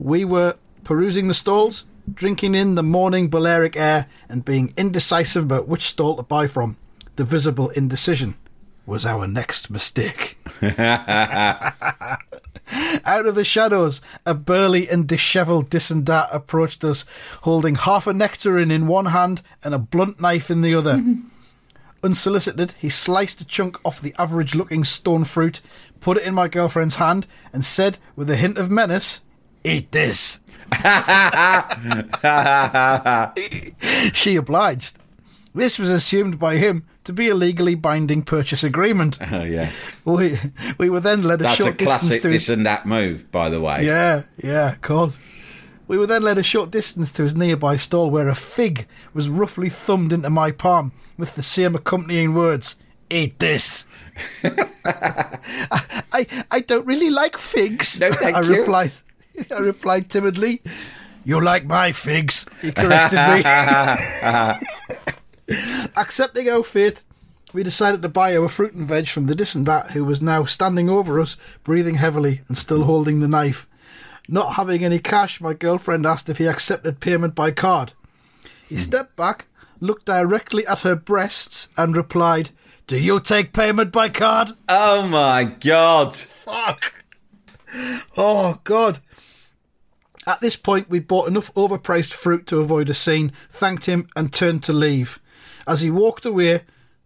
We 0.01 0.23
were 0.23 0.55
perusing 0.85 1.27
the 1.27 1.33
stalls, 1.33 1.83
drinking 2.13 2.55
in 2.55 2.75
the 2.75 2.83
morning 2.83 3.29
Balearic 3.29 3.75
air, 3.75 4.05
and 4.29 4.45
being 4.45 4.73
indecisive 4.77 5.43
about 5.43 5.67
which 5.67 5.81
stall 5.83 6.15
to 6.15 6.23
buy 6.23 6.47
from. 6.47 6.77
The 7.17 7.25
visible 7.25 7.69
indecision 7.71 8.35
was 8.85 9.05
our 9.05 9.27
next 9.27 9.69
mistake. 9.69 10.37
Out 13.05 13.25
of 13.25 13.35
the 13.35 13.43
shadows, 13.43 14.01
a 14.25 14.33
burly 14.33 14.89
and 14.89 15.07
dishevelled 15.07 15.69
Dissendat 15.69 16.29
approached 16.31 16.83
us, 16.83 17.05
holding 17.41 17.75
half 17.75 18.07
a 18.07 18.13
nectarine 18.13 18.71
in 18.71 18.87
one 18.87 19.07
hand 19.07 19.41
and 19.63 19.73
a 19.73 19.79
blunt 19.79 20.19
knife 20.19 20.51
in 20.51 20.61
the 20.61 20.75
other. 20.75 21.03
Unsolicited, 22.03 22.73
he 22.79 22.89
sliced 22.89 23.41
a 23.41 23.45
chunk 23.45 23.77
off 23.85 24.01
the 24.01 24.15
average 24.17 24.55
looking 24.55 24.85
stone 24.85 25.25
fruit, 25.25 25.59
put 25.99 26.17
it 26.17 26.25
in 26.25 26.33
my 26.33 26.47
girlfriend's 26.47 26.95
hand, 26.95 27.27
and 27.51 27.65
said 27.65 27.97
with 28.15 28.29
a 28.29 28.37
hint 28.37 28.57
of 28.57 28.71
menace, 28.71 29.19
Eat 29.65 29.91
this. 29.91 30.39
she 34.13 34.37
obliged. 34.37 34.97
This 35.53 35.77
was 35.77 35.89
assumed 35.89 36.39
by 36.39 36.55
him 36.55 36.85
to 37.09 37.13
be 37.13 37.27
a 37.27 37.33
legally 37.33 37.73
binding 37.73 38.21
purchase 38.21 38.63
agreement. 38.63 39.17
Oh, 39.31 39.43
yeah. 39.43 39.71
We, 40.05 40.37
we 40.77 40.89
were 40.91 40.99
then 40.99 41.23
led 41.23 41.41
a 41.41 41.43
That's 41.43 41.59
a 41.59 41.63
short 41.63 41.77
distance 41.77 42.01
classic 42.01 42.21
to 42.21 42.29
his 42.29 42.45
that 42.47 42.85
move, 42.85 43.31
by 43.31 43.49
the 43.49 43.59
way. 43.59 43.83
yeah, 43.85 44.23
yeah, 44.37 44.73
of 44.73 44.81
course. 44.81 45.19
We 45.87 45.97
were 45.97 46.05
then 46.05 46.21
led 46.21 46.37
a 46.37 46.43
short 46.43 46.69
distance 46.69 47.11
to 47.13 47.23
his 47.23 47.35
nearby 47.35 47.77
stall 47.77 48.11
where 48.11 48.27
a 48.29 48.35
fig 48.35 48.87
was 49.13 49.27
roughly 49.27 49.69
thumbed 49.69 50.13
into 50.13 50.29
my 50.29 50.51
palm 50.51 50.91
with 51.17 51.33
the 51.35 51.41
same 51.41 51.73
accompanying 51.75 52.33
words 52.35 52.75
eat 53.09 53.39
this. 53.39 53.85
I, 54.43 54.67
I 56.11 56.27
I 56.51 56.59
don't 56.61 56.85
really 56.85 57.09
like 57.09 57.37
figs. 57.37 57.99
No, 57.99 58.11
thank 58.11 58.35
I 58.35 58.41
you. 58.41 58.59
replied. 58.59 58.91
I 59.51 59.59
replied 59.59 60.09
timidly. 60.09 60.61
You 61.25 61.41
like 61.41 61.65
my 61.65 61.91
figs? 61.91 62.45
He 62.61 62.71
corrected 62.71 63.19
me. 63.19 63.43
Accepting 65.95 66.49
our 66.49 66.63
fate, 66.63 67.03
we 67.53 67.63
decided 67.63 68.01
to 68.01 68.09
buy 68.09 68.35
our 68.37 68.47
fruit 68.47 68.73
and 68.73 68.87
veg 68.87 69.07
from 69.07 69.25
the 69.25 69.35
dat 69.35 69.91
who 69.91 70.05
was 70.05 70.21
now 70.21 70.45
standing 70.45 70.89
over 70.89 71.19
us, 71.19 71.37
breathing 71.63 71.95
heavily 71.95 72.41
and 72.47 72.57
still 72.57 72.83
holding 72.83 73.19
the 73.19 73.27
knife. 73.27 73.67
Not 74.27 74.53
having 74.53 74.85
any 74.85 74.99
cash, 74.99 75.41
my 75.41 75.53
girlfriend 75.53 76.05
asked 76.05 76.29
if 76.29 76.37
he 76.37 76.45
accepted 76.45 76.99
payment 76.99 77.33
by 77.33 77.51
card. 77.51 77.93
He 78.67 78.75
hmm. 78.75 78.81
stepped 78.81 79.15
back, 79.15 79.47
looked 79.79 80.05
directly 80.05 80.67
at 80.67 80.81
her 80.81 80.95
breasts, 80.95 81.69
and 81.75 81.95
replied, 81.95 82.51
Do 82.85 83.01
you 83.01 83.19
take 83.19 83.53
payment 83.53 83.91
by 83.91 84.09
card? 84.09 84.51
Oh 84.67 85.07
my 85.07 85.45
god! 85.45 86.13
Fuck. 86.13 86.93
Oh, 88.17 88.59
God. 88.63 88.99
At 90.27 90.41
this 90.41 90.55
point, 90.55 90.89
we 90.89 90.99
bought 90.99 91.27
enough 91.27 91.53
overpriced 91.53 92.13
fruit 92.13 92.45
to 92.47 92.59
avoid 92.59 92.89
a 92.89 92.93
scene, 92.93 93.31
thanked 93.49 93.85
him, 93.85 94.07
and 94.15 94.31
turned 94.31 94.61
to 94.63 94.73
leave. 94.73 95.19
As 95.69 95.81
he 95.81 95.91
walked 95.91 96.25
away, 96.25 96.61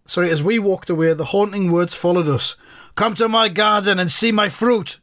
sorry, 0.05 0.29
as 0.29 0.41
we 0.41 0.57
walked 0.57 0.89
away, 0.89 1.13
the 1.13 1.25
haunting 1.25 1.69
words 1.69 1.93
followed 1.93 2.29
us 2.29 2.55
Come 2.95 3.13
to 3.15 3.27
my 3.27 3.49
garden 3.49 3.99
and 3.99 4.09
see 4.09 4.31
my 4.31 4.47
fruit. 4.49 4.99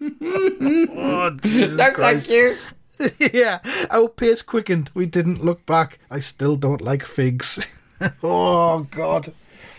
oh, 0.00 1.36
Jesus 1.42 1.76
No, 1.76 1.90
Christ. 1.92 2.28
thank 2.28 2.30
you. 2.30 2.56
yeah, 3.38 3.58
our 3.90 4.08
pace 4.08 4.40
quickened. 4.42 4.90
We 4.94 5.04
didn't 5.06 5.44
look 5.44 5.66
back. 5.66 5.98
I 6.10 6.20
still 6.20 6.56
don't 6.56 6.80
like 6.80 7.04
figs. 7.04 7.66
oh, 8.22 8.86
God. 8.90 9.32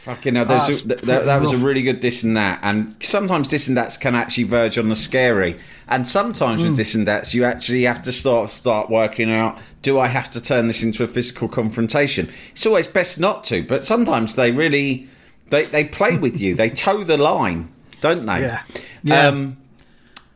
Fucking 0.03 0.33
hell, 0.35 0.45
there's 0.45 0.81
Ah, 0.81 0.93
a- 0.93 1.05
that, 1.05 1.25
that 1.25 1.41
was 1.41 1.51
a 1.53 1.57
really 1.57 1.83
good 1.83 2.01
this 2.01 2.23
and 2.23 2.35
that. 2.35 2.59
And 2.63 2.95
sometimes 3.01 3.49
this 3.49 3.67
and 3.67 3.77
that's 3.77 3.97
can 3.97 4.15
actually 4.15 4.45
verge 4.45 4.77
on 4.79 4.89
the 4.89 4.95
scary. 4.95 5.59
And 5.87 6.07
sometimes 6.07 6.61
Hmm. 6.61 6.67
with 6.69 6.77
this 6.77 6.95
and 6.95 7.07
that's, 7.07 7.33
you 7.35 7.43
actually 7.43 7.83
have 7.83 8.01
to 8.03 8.11
start 8.11 8.49
start 8.49 8.89
working 8.89 9.31
out: 9.31 9.59
Do 9.83 9.99
I 9.99 10.07
have 10.07 10.31
to 10.31 10.41
turn 10.41 10.67
this 10.67 10.81
into 10.81 11.03
a 11.03 11.07
physical 11.07 11.47
confrontation? 11.47 12.29
It's 12.53 12.65
always 12.65 12.87
best 12.87 13.19
not 13.19 13.43
to, 13.45 13.61
but 13.63 13.85
sometimes 13.85 14.33
they 14.35 14.51
really 14.51 15.07
they 15.49 15.65
they 15.65 15.83
play 15.83 16.17
with 16.17 16.39
you. 16.41 16.55
They 16.55 16.69
toe 16.71 17.03
the 17.03 17.17
line, 17.17 17.69
don't 18.01 18.25
they? 18.25 18.39
Yeah. 18.41 18.61
Yeah. 19.03 19.27
Um, 19.27 19.57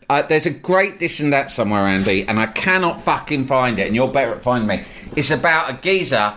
uh, 0.07 0.21
there's 0.21 0.45
a 0.45 0.51
great 0.51 0.99
this 0.99 1.19
and 1.19 1.33
that 1.33 1.49
somewhere, 1.49 1.87
Andy, 1.87 2.27
and 2.27 2.39
I 2.39 2.45
cannot 2.45 3.01
fucking 3.01 3.47
find 3.47 3.79
it. 3.79 3.87
And 3.87 3.95
you're 3.95 4.07
better 4.11 4.35
at 4.35 4.43
finding 4.43 4.67
me. 4.67 4.83
It's 5.15 5.31
about 5.31 5.71
a 5.71 5.73
geezer, 5.81 6.33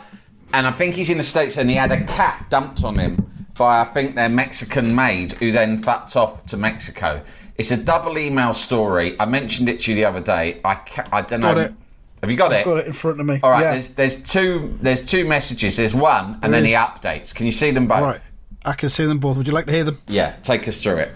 and 0.52 0.66
I 0.66 0.70
think 0.70 0.94
he's 0.94 1.10
in 1.10 1.18
the 1.18 1.24
states, 1.24 1.56
and 1.56 1.68
he 1.68 1.76
had 1.76 1.92
a 1.92 2.04
cat 2.04 2.46
dumped 2.50 2.84
on 2.84 2.98
him 2.98 3.30
by 3.56 3.80
I 3.80 3.84
think 3.84 4.14
their 4.14 4.28
Mexican 4.28 4.94
maid, 4.94 5.32
who 5.32 5.52
then 5.52 5.82
fucked 5.82 6.16
off 6.16 6.46
to 6.46 6.56
Mexico. 6.56 7.22
It's 7.56 7.70
a 7.72 7.76
double 7.76 8.18
email 8.18 8.54
story. 8.54 9.18
I 9.18 9.24
mentioned 9.24 9.68
it 9.68 9.80
to 9.80 9.90
you 9.90 9.96
the 9.96 10.04
other 10.04 10.20
day. 10.20 10.60
I 10.64 10.76
ca- 10.76 11.08
I 11.12 11.22
don't 11.22 11.40
know. 11.40 11.56
It. 11.58 11.74
Have 12.22 12.30
you 12.30 12.36
got 12.36 12.52
I've 12.52 12.60
it? 12.60 12.64
got 12.64 12.78
it 12.78 12.86
in 12.86 12.92
front 12.92 13.20
of 13.20 13.26
me. 13.26 13.40
All 13.42 13.50
right. 13.50 13.62
Yeah. 13.62 13.72
There's 13.72 13.88
there's 13.88 14.22
two 14.22 14.78
there's 14.80 15.04
two 15.04 15.26
messages. 15.26 15.76
There's 15.76 15.94
one, 15.94 16.38
and 16.42 16.54
then 16.54 16.64
is. 16.64 16.70
he 16.70 16.76
updates. 16.76 17.34
Can 17.34 17.46
you 17.46 17.52
see 17.52 17.70
them 17.70 17.86
both? 17.86 18.00
Right. 18.00 18.20
I 18.64 18.72
can 18.74 18.88
see 18.88 19.06
them 19.06 19.18
both. 19.18 19.36
Would 19.36 19.46
you 19.46 19.52
like 19.52 19.66
to 19.66 19.72
hear 19.72 19.84
them? 19.84 20.00
Yeah. 20.08 20.36
Take 20.42 20.66
us 20.68 20.80
through 20.82 20.98
it. 20.98 21.12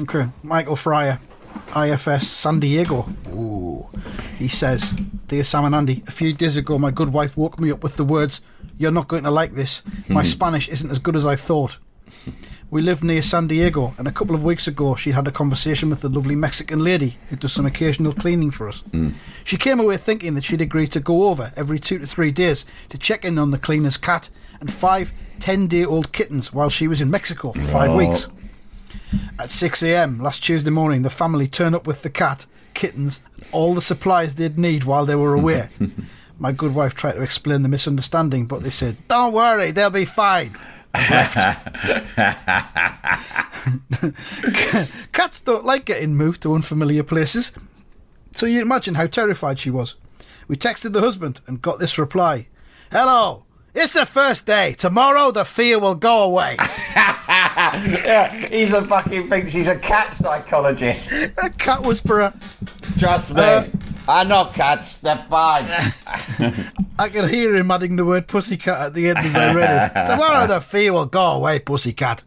Okay. 0.00 0.28
Michael 0.42 0.76
Fryer, 0.76 1.20
IFS 1.76 2.28
San 2.28 2.60
Diego. 2.60 3.08
Ooh. 3.28 3.88
He 4.38 4.48
says, 4.48 4.94
Dear 5.30 5.44
Sam 5.44 5.64
and 5.64 5.76
Andy, 5.76 6.02
a 6.08 6.10
few 6.10 6.32
days 6.32 6.56
ago 6.56 6.76
my 6.76 6.90
good 6.90 7.12
wife 7.12 7.36
woke 7.36 7.60
me 7.60 7.70
up 7.70 7.84
with 7.84 7.96
the 7.96 8.02
words, 8.02 8.40
You're 8.78 8.90
not 8.90 9.06
going 9.06 9.22
to 9.22 9.30
like 9.30 9.52
this. 9.52 9.84
My 10.08 10.22
hmm. 10.22 10.26
Spanish 10.26 10.68
isn't 10.68 10.90
as 10.90 10.98
good 10.98 11.14
as 11.14 11.24
I 11.24 11.36
thought. 11.36 11.78
We 12.68 12.82
live 12.82 13.04
near 13.04 13.22
San 13.22 13.46
Diego, 13.46 13.94
and 13.96 14.08
a 14.08 14.10
couple 14.10 14.34
of 14.34 14.42
weeks 14.42 14.66
ago 14.66 14.96
she 14.96 15.12
had 15.12 15.28
a 15.28 15.30
conversation 15.30 15.88
with 15.88 16.00
the 16.00 16.08
lovely 16.08 16.34
Mexican 16.34 16.82
lady 16.82 17.16
who 17.28 17.36
does 17.36 17.52
some 17.52 17.64
occasional 17.64 18.12
cleaning 18.12 18.50
for 18.50 18.66
us. 18.68 18.80
Hmm. 18.90 19.10
She 19.44 19.56
came 19.56 19.78
away 19.78 19.98
thinking 19.98 20.34
that 20.34 20.42
she'd 20.42 20.60
agreed 20.60 20.90
to 20.90 21.00
go 21.00 21.28
over 21.28 21.52
every 21.54 21.78
two 21.78 22.00
to 22.00 22.06
three 22.08 22.32
days 22.32 22.66
to 22.88 22.98
check 22.98 23.24
in 23.24 23.38
on 23.38 23.52
the 23.52 23.58
cleaner's 23.58 23.96
cat 23.96 24.30
and 24.58 24.72
five 24.72 25.12
10 25.38 25.68
day 25.68 25.84
old 25.84 26.10
kittens 26.10 26.52
while 26.52 26.70
she 26.70 26.88
was 26.88 27.00
in 27.00 27.08
Mexico 27.08 27.52
for 27.52 27.60
five 27.60 27.94
weeks. 27.94 28.26
At 29.38 29.52
6 29.52 29.80
a.m. 29.84 30.18
last 30.18 30.42
Tuesday 30.42 30.70
morning, 30.70 31.02
the 31.02 31.08
family 31.08 31.46
turned 31.46 31.76
up 31.76 31.86
with 31.86 32.02
the 32.02 32.10
cat, 32.10 32.46
kittens, 32.74 33.20
all 33.52 33.74
the 33.74 33.80
supplies 33.80 34.34
they'd 34.34 34.58
need 34.58 34.84
while 34.84 35.06
they 35.06 35.14
were 35.14 35.34
away. 35.34 35.68
My 36.38 36.52
good 36.52 36.74
wife 36.74 36.94
tried 36.94 37.12
to 37.12 37.22
explain 37.22 37.62
the 37.62 37.68
misunderstanding, 37.68 38.46
but 38.46 38.62
they 38.62 38.70
said, 38.70 38.96
Don't 39.08 39.32
worry, 39.32 39.72
they'll 39.72 39.90
be 39.90 40.06
fine. 40.06 40.56
Cats 45.12 45.40
don't 45.42 45.64
like 45.64 45.84
getting 45.84 46.16
moved 46.16 46.42
to 46.42 46.54
unfamiliar 46.54 47.02
places. 47.02 47.52
So 48.34 48.46
you 48.46 48.60
imagine 48.60 48.94
how 48.94 49.06
terrified 49.06 49.58
she 49.58 49.70
was. 49.70 49.96
We 50.48 50.56
texted 50.56 50.92
the 50.92 51.00
husband 51.00 51.40
and 51.46 51.62
got 51.62 51.78
this 51.78 51.98
reply 51.98 52.48
Hello, 52.90 53.44
it's 53.74 53.92
the 53.92 54.06
first 54.06 54.46
day. 54.46 54.74
Tomorrow 54.76 55.30
the 55.30 55.44
fear 55.44 55.78
will 55.78 55.94
go 55.94 56.24
away. 56.24 56.56
yeah, 56.96 58.30
he's 58.48 58.72
a 58.72 58.84
fucking 58.84 59.28
thinks 59.28 59.52
he's 59.52 59.68
a 59.68 59.76
cat 59.78 60.14
psychologist. 60.14 61.12
A 61.38 61.50
cat 61.50 61.82
whisperer. 61.82 62.32
Trust 62.98 63.34
me. 63.34 63.42
Uh, 63.42 63.64
I 64.08 64.24
know 64.24 64.46
cats, 64.46 64.96
they're 64.96 65.16
fine. 65.16 65.66
I 66.98 67.08
could 67.08 67.30
hear 67.30 67.54
him 67.54 67.70
adding 67.70 67.96
the 67.96 68.04
word 68.04 68.26
pussycat 68.26 68.86
at 68.86 68.94
the 68.94 69.08
end 69.08 69.18
as 69.18 69.36
I 69.36 69.54
read 69.54 69.70
it. 69.70 70.06
Tomorrow 70.10 70.46
the 70.48 70.60
fear 70.60 70.92
will 70.92 71.06
go 71.06 71.32
away, 71.32 71.60
pussycat. 71.60 72.24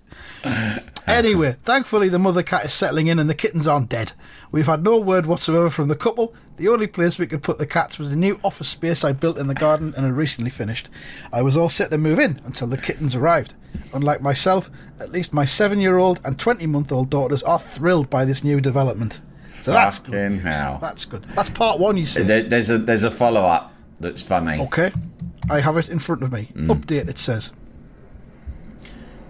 Anyway, 1.07 1.57
thankfully 1.63 2.07
the 2.09 2.19
mother 2.19 2.43
cat 2.43 2.65
is 2.65 2.73
settling 2.73 3.07
in 3.07 3.19
and 3.19 3.29
the 3.29 3.35
kittens 3.35 3.67
aren't 3.67 3.89
dead. 3.89 4.13
We've 4.51 4.65
had 4.65 4.83
no 4.83 4.97
word 4.99 5.25
whatsoever 5.25 5.69
from 5.69 5.87
the 5.89 5.95
couple. 5.95 6.33
The 6.57 6.67
only 6.69 6.87
place 6.87 7.17
we 7.19 7.27
could 7.27 7.43
put 7.43 7.57
the 7.57 7.65
cats 7.65 7.99
was 7.99 8.09
a 8.09 8.15
new 8.15 8.39
office 8.43 8.69
space 8.69 9.03
I 9.03 9.11
built 9.11 9.37
in 9.37 9.47
the 9.47 9.53
garden 9.55 9.93
and 9.95 10.05
had 10.05 10.13
recently 10.15 10.49
finished. 10.51 10.89
I 11.31 11.41
was 11.41 11.57
all 11.57 11.69
set 11.69 11.91
to 11.91 11.97
move 11.97 12.19
in 12.19 12.39
until 12.45 12.67
the 12.67 12.77
kittens 12.77 13.15
arrived. 13.15 13.53
Unlike 13.93 14.21
myself, 14.21 14.69
at 14.99 15.11
least 15.11 15.33
my 15.33 15.45
seven 15.45 15.79
year 15.79 15.97
old 15.97 16.21
and 16.23 16.39
20 16.39 16.65
month 16.67 16.91
old 16.91 17.09
daughters 17.09 17.43
are 17.43 17.59
thrilled 17.59 18.09
by 18.09 18.23
this 18.23 18.43
new 18.43 18.61
development. 18.61 19.19
So 19.51 19.71
that's 19.71 19.99
good. 19.99 20.11
Fucking 20.33 20.39
hell. 20.51 20.77
That's 20.81 21.05
good. 21.05 21.23
That's 21.35 21.49
part 21.49 21.79
one, 21.79 21.97
you 21.97 22.05
see. 22.05 22.23
There- 22.23 22.43
there's 22.43 22.69
a 22.69 22.77
there's 22.77 23.03
a 23.03 23.11
follow 23.11 23.41
up 23.43 23.73
that's 23.99 24.21
funny. 24.21 24.59
Okay. 24.61 24.91
I 25.49 25.59
have 25.59 25.75
it 25.77 25.89
in 25.89 25.99
front 25.99 26.23
of 26.23 26.31
me. 26.31 26.49
Update, 26.55 27.09
it 27.09 27.17
says. 27.17 27.51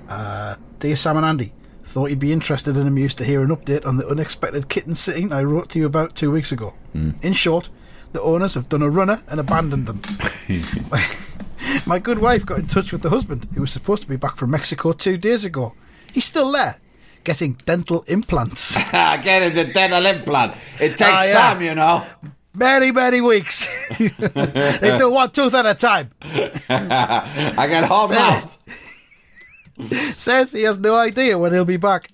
Uh, 0.09 0.55
Dear 0.79 0.95
Sam 0.95 1.17
and 1.17 1.25
Andy, 1.25 1.53
thought 1.93 2.09
you'd 2.09 2.17
be 2.19 2.31
interested 2.31 2.75
and 2.75 2.87
amused 2.87 3.19
to 3.19 3.23
hear 3.23 3.43
an 3.43 3.49
update 3.55 3.85
on 3.85 3.97
the 3.97 4.07
unexpected 4.07 4.67
kitten 4.67 4.95
sitting 4.95 5.31
I 5.31 5.43
wrote 5.43 5.69
to 5.69 5.79
you 5.79 5.85
about 5.85 6.15
two 6.15 6.31
weeks 6.31 6.51
ago. 6.51 6.73
In 6.93 7.33
short, 7.33 7.69
the 8.13 8.21
owners 8.21 8.55
have 8.55 8.67
done 8.67 8.81
a 8.81 8.89
runner 8.89 9.21
and 9.29 9.39
abandoned 9.39 9.85
them. 9.87 10.01
My 11.85 11.99
good 11.99 12.17
wife 12.19 12.45
got 12.47 12.57
in 12.59 12.65
touch 12.67 12.91
with 12.91 13.03
the 13.03 13.09
husband, 13.11 13.47
who 13.53 13.61
was 13.61 13.71
supposed 13.71 14.01
to 14.01 14.07
be 14.09 14.15
back 14.17 14.35
from 14.37 14.49
Mexico 14.51 14.91
two 14.91 15.17
days 15.17 15.45
ago. 15.45 15.73
He's 16.11 16.25
still 16.25 16.51
there, 16.51 16.79
getting 17.23 17.53
dental 17.65 18.03
implants. 18.07 18.75
Getting 18.91 19.53
the 19.53 19.65
dental 19.71 20.03
implant. 20.05 20.55
It 20.81 20.97
takes 20.97 21.01
Ah, 21.03 21.23
yeah. 21.25 21.33
time, 21.33 21.61
you 21.61 21.75
know. 21.75 22.03
many, 22.55 22.91
many 22.91 23.21
weeks. 23.21 23.67
they 23.99 24.97
do 24.97 25.11
one 25.11 25.29
tooth 25.31 25.53
at 25.53 25.65
a 25.67 25.73
time. 25.75 26.09
I 26.23 27.67
got 27.69 27.83
whole 27.85 28.09
mouth. 28.09 28.57
Says 29.89 30.51
he 30.51 30.63
has 30.63 30.79
no 30.79 30.95
idea 30.95 31.37
when 31.37 31.53
he'll 31.53 31.65
be 31.65 31.77
back. 31.77 32.09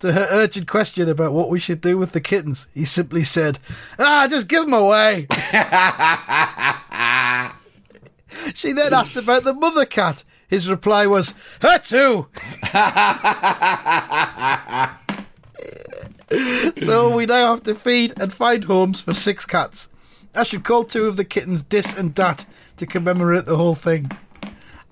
To 0.00 0.12
her 0.12 0.26
urgent 0.30 0.68
question 0.68 1.08
about 1.08 1.32
what 1.32 1.50
we 1.50 1.58
should 1.58 1.80
do 1.80 1.98
with 1.98 2.12
the 2.12 2.20
kittens, 2.20 2.68
he 2.74 2.84
simply 2.84 3.24
said, 3.24 3.58
Ah, 3.98 4.28
just 4.30 4.46
give 4.46 4.64
them 4.64 4.74
away. 4.74 5.26
she 8.54 8.72
then 8.72 8.94
asked 8.94 9.16
about 9.16 9.42
the 9.42 9.54
mother 9.54 9.84
cat. 9.84 10.22
His 10.46 10.70
reply 10.70 11.06
was, 11.06 11.34
Her 11.60 11.78
too. 11.78 12.28
so 16.82 17.14
we 17.14 17.26
now 17.26 17.50
have 17.50 17.64
to 17.64 17.74
feed 17.74 18.12
and 18.20 18.32
find 18.32 18.64
homes 18.64 19.00
for 19.00 19.14
six 19.14 19.44
cats. 19.44 19.88
I 20.36 20.44
should 20.44 20.64
call 20.64 20.84
two 20.84 21.06
of 21.06 21.16
the 21.16 21.24
kittens 21.24 21.62
Dis 21.62 21.98
and 21.98 22.14
Dat 22.14 22.46
to 22.76 22.86
commemorate 22.86 23.46
the 23.46 23.56
whole 23.56 23.74
thing. 23.74 24.10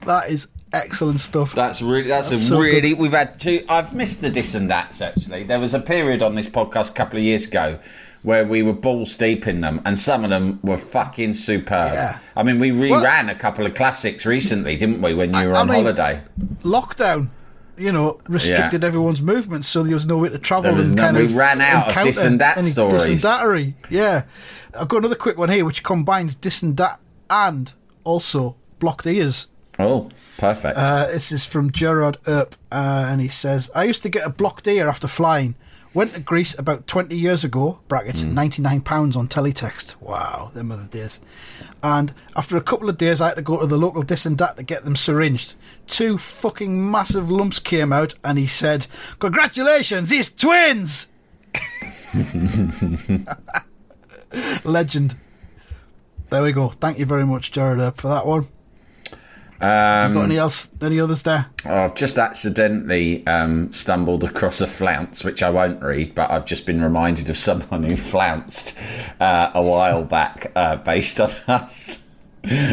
That 0.06 0.30
is 0.30 0.48
excellent 0.72 1.20
stuff. 1.20 1.54
That's 1.54 1.82
really 1.82 2.08
that's, 2.08 2.30
That's 2.30 2.42
a 2.42 2.46
so 2.46 2.58
really 2.60 2.90
good. 2.90 2.98
we've 2.98 3.12
had 3.12 3.38
two 3.38 3.64
I've 3.68 3.94
missed 3.94 4.20
the 4.20 4.30
dis 4.30 4.54
and 4.54 4.70
that's 4.70 5.00
actually. 5.00 5.44
There 5.44 5.60
was 5.60 5.74
a 5.74 5.80
period 5.80 6.22
on 6.22 6.34
this 6.34 6.48
podcast 6.48 6.90
a 6.90 6.94
couple 6.94 7.18
of 7.18 7.24
years 7.24 7.46
ago 7.46 7.78
where 8.22 8.44
we 8.46 8.62
were 8.62 8.72
balls 8.72 9.16
deep 9.16 9.46
in 9.48 9.60
them 9.62 9.80
and 9.84 9.98
some 9.98 10.22
of 10.24 10.30
them 10.30 10.60
were 10.62 10.78
fucking 10.78 11.34
superb. 11.34 11.92
Yeah. 11.92 12.18
I 12.36 12.42
mean 12.42 12.58
we 12.60 12.72
Well- 12.72 13.02
reran 13.04 13.30
a 13.30 13.34
couple 13.34 13.66
of 13.66 13.74
classics 13.74 14.24
recently, 14.26 14.76
didn't 14.76 15.02
we, 15.02 15.12
when 15.14 15.34
you 15.34 15.48
were 15.48 15.54
I 15.56 15.60
on 15.60 15.66
mean- 15.68 15.76
holiday? 15.82 16.20
lockdown, 16.62 17.28
you 17.76 17.90
know, 17.90 18.20
restricted 18.28 18.82
Yeah. 18.82 18.86
everyone's 18.88 19.22
movement, 19.22 19.64
so 19.64 19.82
there 19.82 19.94
was 19.94 20.06
no 20.06 20.18
way 20.18 20.28
to 20.28 20.38
travel 20.38 20.70
and 20.78 20.94
no- 20.94 21.02
kind 21.02 21.16
we 21.16 21.24
of 21.24 21.34
ran 21.34 21.60
out 21.60 21.96
of 21.96 22.04
dis 22.04 22.18
and 22.18 22.40
that 22.40 22.64
stories. 22.64 23.02
Dis 23.02 23.10
and 23.10 23.18
dattery. 23.20 23.74
Yeah, 23.90 24.22
I've 24.78 24.88
got 24.88 24.98
another 24.98 25.16
quick 25.16 25.36
one 25.36 25.48
here, 25.48 25.64
which 25.64 25.82
combines 25.82 26.34
dis 26.34 26.62
and 26.62 26.76
dat 26.76 27.00
and 27.28 27.72
also 28.04 28.56
blocked 28.78 29.06
ears 29.06 29.46
Oh, 29.78 30.10
perfect. 30.42 30.76
Uh, 30.76 31.06
this 31.06 31.30
is 31.30 31.44
from 31.44 31.70
Gerard 31.70 32.18
Earp, 32.26 32.56
uh, 32.72 33.06
and 33.08 33.20
he 33.20 33.28
says, 33.28 33.70
I 33.76 33.84
used 33.84 34.02
to 34.02 34.08
get 34.08 34.26
a 34.26 34.30
blocked 34.30 34.66
ear 34.66 34.88
after 34.88 35.06
flying. 35.06 35.54
Went 35.94 36.14
to 36.14 36.20
Greece 36.20 36.58
about 36.58 36.86
20 36.86 37.16
years 37.16 37.44
ago, 37.44 37.78
brackets, 37.86 38.22
£99 38.22 39.16
on 39.16 39.28
teletext. 39.28 39.94
Wow, 40.00 40.50
them 40.54 40.70
the 40.70 40.88
days. 40.90 41.20
And 41.82 42.14
after 42.34 42.56
a 42.56 42.62
couple 42.62 42.88
of 42.88 42.96
days, 42.96 43.20
I 43.20 43.28
had 43.28 43.36
to 43.36 43.42
go 43.42 43.60
to 43.60 43.66
the 43.66 43.76
local 43.76 44.02
dis 44.02 44.26
and 44.26 44.36
dat 44.36 44.56
to 44.56 44.62
get 44.62 44.84
them 44.84 44.96
syringed. 44.96 45.54
Two 45.86 46.18
fucking 46.18 46.90
massive 46.90 47.30
lumps 47.30 47.60
came 47.60 47.92
out, 47.92 48.14
and 48.24 48.38
he 48.38 48.46
said, 48.46 48.86
Congratulations, 49.18 50.10
it's 50.10 50.30
twins! 50.30 51.08
Legend. 54.64 55.14
There 56.30 56.42
we 56.42 56.52
go. 56.52 56.70
Thank 56.70 56.98
you 56.98 57.06
very 57.06 57.26
much, 57.26 57.52
Gerard 57.52 57.96
for 57.96 58.08
that 58.08 58.26
one. 58.26 58.48
Um, 59.62 60.12
you 60.12 60.18
got 60.18 60.24
any 60.24 60.38
else? 60.38 60.68
Any 60.80 60.98
others 60.98 61.22
there? 61.22 61.46
I've 61.64 61.94
just 61.94 62.18
accidentally 62.18 63.24
um, 63.28 63.72
stumbled 63.72 64.24
across 64.24 64.60
a 64.60 64.66
flounce, 64.66 65.22
which 65.22 65.42
I 65.42 65.50
won't 65.50 65.80
read, 65.80 66.16
but 66.16 66.30
I've 66.32 66.44
just 66.44 66.66
been 66.66 66.82
reminded 66.82 67.30
of 67.30 67.36
someone 67.48 67.84
who 67.84 67.96
flounced 67.96 68.76
uh, 69.20 69.52
a 69.54 69.62
while 69.62 70.04
back 70.04 70.50
uh, 70.56 70.76
based 70.76 71.20
on 71.20 71.30
us 71.48 72.02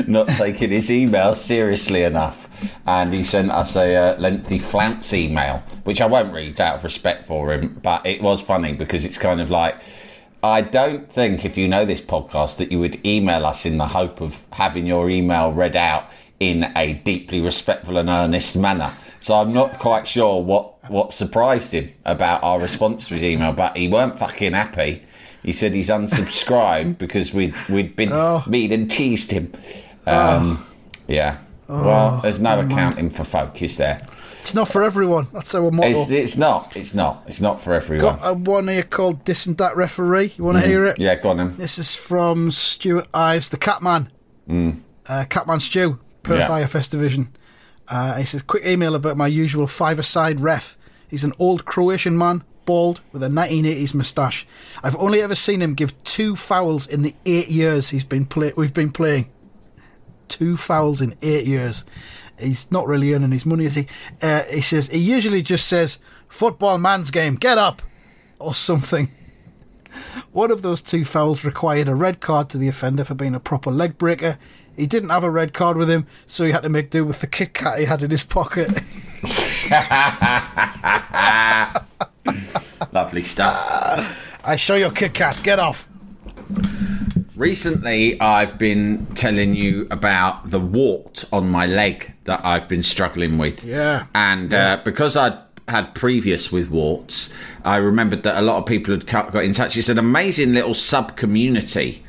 not 0.07 0.27
taking 0.27 0.71
his 0.71 0.91
email 0.91 1.35
seriously 1.35 2.03
enough. 2.03 2.49
And 2.85 3.13
he 3.13 3.23
sent 3.23 3.51
us 3.51 3.75
a 3.75 3.95
uh, 3.95 4.19
lengthy 4.19 4.59
flounce 4.59 5.13
email, 5.13 5.63
which 5.83 6.01
I 6.01 6.07
won't 6.07 6.33
read 6.33 6.59
out 6.59 6.77
of 6.77 6.83
respect 6.83 7.25
for 7.25 7.53
him, 7.53 7.79
but 7.81 8.05
it 8.05 8.21
was 8.21 8.41
funny 8.41 8.73
because 8.73 9.05
it's 9.05 9.17
kind 9.17 9.41
of 9.41 9.49
like. 9.49 9.79
I 10.41 10.61
don't 10.61 11.11
think, 11.11 11.43
if 11.43 11.57
you 11.57 11.67
know 11.67 11.83
this 11.83 12.01
podcast, 12.01 12.59
that 12.59 12.71
you 12.71 12.79
would 12.79 13.05
email 13.05 13.45
us 13.45 13.65
in 13.65 13.77
the 13.77 13.87
hope 13.87 14.21
of 14.21 14.45
having 14.53 14.85
your 14.85 15.09
email 15.09 15.51
read 15.51 15.75
out 15.75 16.09
in 16.39 16.71
a 16.75 16.93
deeply 16.93 17.41
respectful 17.41 17.97
and 17.97 18.09
earnest 18.09 18.55
manner. 18.55 18.91
So 19.19 19.35
I'm 19.35 19.51
not 19.53 19.79
quite 19.79 20.07
sure 20.07 20.41
what, 20.41 20.89
what 20.89 21.11
surprised 21.11 21.73
him 21.73 21.89
about 22.05 22.41
our 22.43 22.59
response 22.61 23.07
to 23.09 23.15
his 23.15 23.23
email, 23.23 23.51
but 23.51 23.75
he 23.75 23.87
weren't 23.89 24.17
fucking 24.17 24.53
happy. 24.53 25.03
He 25.43 25.51
said 25.51 25.73
he's 25.73 25.89
unsubscribed 25.89 26.97
because 26.97 27.33
we'd 27.33 27.53
we'd 27.69 27.95
been 27.95 28.11
Oh. 28.13 28.43
mean 28.47 28.71
and 28.71 28.89
teased 28.89 29.31
him. 29.31 29.51
Um, 30.07 30.65
Yeah. 31.07 31.37
well, 31.67 32.19
there's 32.21 32.39
no 32.39 32.57
mind. 32.57 32.71
accounting 32.71 33.09
for 33.09 33.23
folk, 33.23 33.61
is 33.61 33.77
there? 33.77 34.05
It's 34.41 34.53
not 34.53 34.69
for 34.69 34.81
everyone. 34.83 35.27
That's 35.33 35.53
our 35.53 35.69
motto. 35.69 35.89
It's, 35.89 36.09
it's 36.09 36.37
not. 36.37 36.75
It's 36.75 36.93
not. 36.93 37.23
It's 37.27 37.41
not 37.41 37.61
for 37.61 37.73
everyone. 37.73 38.15
Got 38.15 38.19
a 38.23 38.33
one 38.33 38.67
here 38.69 38.83
called 38.83 39.25
This 39.25 39.45
and 39.45 39.57
That 39.57 39.75
Referee. 39.75 40.33
You 40.37 40.45
want 40.45 40.57
to 40.59 40.65
hear 40.65 40.85
it? 40.85 40.95
Mm. 40.95 40.99
yeah, 40.99 41.15
go 41.15 41.29
on 41.29 41.37
then. 41.37 41.57
This 41.57 41.77
is 41.77 41.93
from 41.93 42.49
Stuart 42.49 43.07
Ives, 43.13 43.49
the 43.49 43.57
Catman. 43.57 44.09
Uh, 44.49 45.25
Catman 45.29 45.59
Stew, 45.59 45.99
Perth. 46.29 46.49
Yeah. 46.49 46.57
IFS 46.59 46.87
division. 46.87 47.35
Uh, 47.87 48.15
he 48.17 48.25
says, 48.25 48.43
quick 48.43 48.65
email 48.65 48.95
about 48.95 49.17
my 49.17 49.27
usual 49.27 49.65
five-a-side 49.67 50.39
ref. 50.39 50.77
He's 51.07 51.23
an 51.23 51.33
old 51.39 51.65
Croatian 51.65 52.17
man, 52.17 52.43
bald, 52.65 53.01
with 53.11 53.23
a 53.23 53.27
1980s 53.27 53.95
moustache. 53.95 54.45
I've 54.83 54.95
only 54.97 55.21
ever 55.21 55.33
seen 55.35 55.61
him 55.61 55.73
give 55.73 56.01
two 56.03 56.35
fouls 56.35 56.85
in 56.85 57.01
the 57.01 57.15
eight 57.25 57.49
years 57.49 57.89
he's 57.89 58.03
been 58.03 58.25
play- 58.25 58.53
we've 58.55 58.73
been 58.73 58.91
playing. 58.91 59.31
Two 60.27 60.55
fouls 60.55 61.01
in 61.01 61.15
eight 61.23 61.47
years. 61.47 61.83
He's 62.39 62.71
not 62.71 62.85
really 62.87 63.13
earning 63.13 63.31
his 63.31 63.45
money, 63.45 63.65
is 63.65 63.75
he? 63.75 63.87
Uh, 64.21 64.43
he 64.51 64.61
says, 64.61 64.87
he 64.87 64.99
usually 64.99 65.41
just 65.41 65.67
says, 65.67 65.97
football 66.27 66.77
man's 66.77 67.09
game, 67.11 67.35
get 67.35 67.57
up, 67.57 67.81
or 68.37 68.53
something. 68.53 69.09
One 70.31 70.51
of 70.51 70.61
those 70.61 70.81
two 70.83 71.03
fouls 71.03 71.43
required 71.43 71.87
a 71.87 71.95
red 71.95 72.19
card 72.19 72.49
to 72.51 72.57
the 72.59 72.67
offender 72.67 73.03
for 73.03 73.15
being 73.15 73.33
a 73.35 73.39
proper 73.39 73.71
leg 73.71 73.97
breaker. 73.97 74.37
He 74.79 74.87
didn't 74.87 75.09
have 75.09 75.25
a 75.25 75.29
red 75.29 75.53
card 75.53 75.75
with 75.75 75.89
him, 75.89 76.07
so 76.25 76.45
he 76.45 76.51
had 76.51 76.63
to 76.63 76.69
make 76.69 76.89
do 76.89 77.03
with 77.03 77.19
the 77.19 77.27
Kit 77.27 77.53
Kat 77.53 77.79
he 77.79 77.85
had 77.85 78.01
in 78.01 78.11
his 78.11 78.23
pocket. 78.23 78.69
Lovely 82.93 83.23
stuff. 83.23 84.39
I 84.45 84.55
show 84.55 84.75
your 84.75 84.91
Kit 84.91 85.13
Kat, 85.13 85.37
get 85.43 85.59
off. 85.59 85.87
Recently, 87.35 88.19
I've 88.21 88.57
been 88.57 89.05
telling 89.15 89.55
you 89.55 89.87
about 89.91 90.49
the 90.49 90.59
wart 90.59 91.25
on 91.31 91.49
my 91.49 91.65
leg 91.65 92.13
that 92.23 92.43
I've 92.45 92.67
been 92.67 92.81
struggling 92.81 93.37
with. 93.37 93.63
Yeah. 93.63 94.05
And 94.15 94.53
Uh, 94.53 94.79
because 94.83 95.15
I'd 95.17 95.37
had 95.67 95.93
previous 95.93 96.51
with 96.51 96.69
warts, 96.69 97.29
I 97.63 97.77
remembered 97.77 98.23
that 98.23 98.39
a 98.39 98.41
lot 98.41 98.57
of 98.57 98.65
people 98.65 98.93
had 98.93 99.05
got 99.05 99.35
in 99.43 99.53
touch. 99.53 99.77
It's 99.77 99.89
an 99.89 99.99
amazing 99.99 100.53
little 100.53 100.73
sub 100.73 101.15
community, 101.15 102.03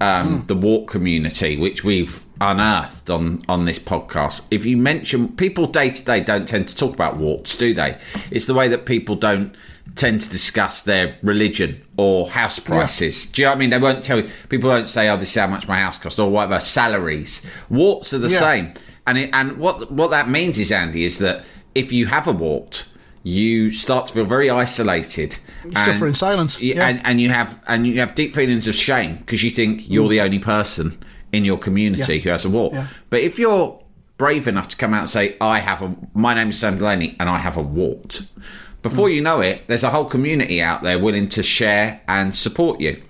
um, 0.00 0.44
the 0.46 0.54
wart 0.54 0.86
community, 0.88 1.56
which 1.56 1.84
we've 1.84 2.22
unearthed 2.40 3.08
on, 3.10 3.42
on 3.48 3.64
this 3.64 3.78
podcast. 3.78 4.42
If 4.50 4.66
you 4.66 4.76
mention 4.76 5.28
people 5.36 5.66
day 5.66 5.90
to 5.90 6.02
day 6.04 6.20
don't 6.20 6.46
tend 6.48 6.68
to 6.68 6.74
talk 6.76 6.94
about 6.94 7.16
warts, 7.16 7.56
do 7.56 7.72
they? 7.74 7.98
It's 8.30 8.46
the 8.46 8.54
way 8.54 8.68
that 8.68 8.86
people 8.86 9.16
don't 9.16 9.54
tend 9.96 10.20
to 10.22 10.28
discuss 10.30 10.82
their 10.82 11.16
religion 11.22 11.80
or 11.96 12.28
house 12.30 12.58
prices. 12.58 13.26
Do 13.26 13.42
you 13.42 13.46
know 13.46 13.52
what 13.52 13.56
I 13.56 13.58
mean? 13.60 13.70
They 13.70 13.78
won't 13.78 14.02
tell 14.02 14.20
you. 14.20 14.30
People 14.48 14.70
don't 14.70 14.88
say, 14.88 15.08
"Oh, 15.08 15.16
this 15.16 15.30
is 15.30 15.34
how 15.40 15.46
much 15.46 15.68
my 15.68 15.78
house 15.78 15.98
costs," 15.98 16.18
or 16.18 16.30
whatever. 16.30 16.58
Salaries. 16.58 17.42
Warts 17.70 18.12
are 18.12 18.18
the 18.18 18.28
Yeah. 18.28 18.38
same. 18.38 18.74
And 19.06 19.18
it, 19.18 19.30
and 19.32 19.58
what 19.58 19.92
what 19.92 20.10
that 20.10 20.28
means 20.28 20.58
is, 20.58 20.72
Andy, 20.72 21.04
is 21.04 21.18
that 21.18 21.44
if 21.74 21.92
you 21.92 22.06
have 22.06 22.26
a 22.26 22.32
wart, 22.32 22.86
you 23.22 23.70
start 23.70 24.08
to 24.08 24.14
feel 24.14 24.24
very 24.24 24.50
isolated. 24.50 25.36
Suffer 25.72 26.06
in 26.06 26.14
silence. 26.14 26.60
Yeah. 26.60 26.86
And, 26.86 27.00
and 27.04 27.20
you 27.20 27.30
have 27.30 27.62
and 27.68 27.86
you 27.86 28.00
have 28.00 28.14
deep 28.14 28.34
feelings 28.34 28.68
of 28.68 28.74
shame 28.74 29.16
because 29.16 29.42
you 29.42 29.50
think 29.50 29.88
you're 29.88 30.08
the 30.08 30.20
only 30.20 30.38
person 30.38 30.98
in 31.32 31.44
your 31.44 31.58
community 31.58 32.16
Yeah. 32.16 32.20
who 32.22 32.30
has 32.30 32.44
a 32.44 32.50
wart. 32.50 32.72
Yeah. 32.74 32.86
But 33.10 33.20
if 33.20 33.38
you're 33.38 33.80
brave 34.16 34.46
enough 34.46 34.68
to 34.68 34.76
come 34.76 34.94
out 34.94 35.00
and 35.00 35.10
say, 35.10 35.36
"I 35.40 35.58
have 35.58 35.82
a," 35.82 35.94
my 36.14 36.34
name 36.34 36.50
is 36.50 36.58
Sam 36.58 36.78
Delaney, 36.78 37.16
and 37.18 37.28
I 37.28 37.38
have 37.38 37.56
a 37.56 37.62
wart. 37.62 38.22
Before 38.82 39.08
Mm. 39.08 39.14
you 39.14 39.20
know 39.22 39.40
it, 39.40 39.64
there's 39.66 39.82
a 39.82 39.90
whole 39.90 40.04
community 40.04 40.60
out 40.62 40.82
there 40.82 40.98
willing 40.98 41.28
to 41.30 41.42
share 41.42 42.00
and 42.06 42.34
support 42.36 42.80
you. 42.80 43.00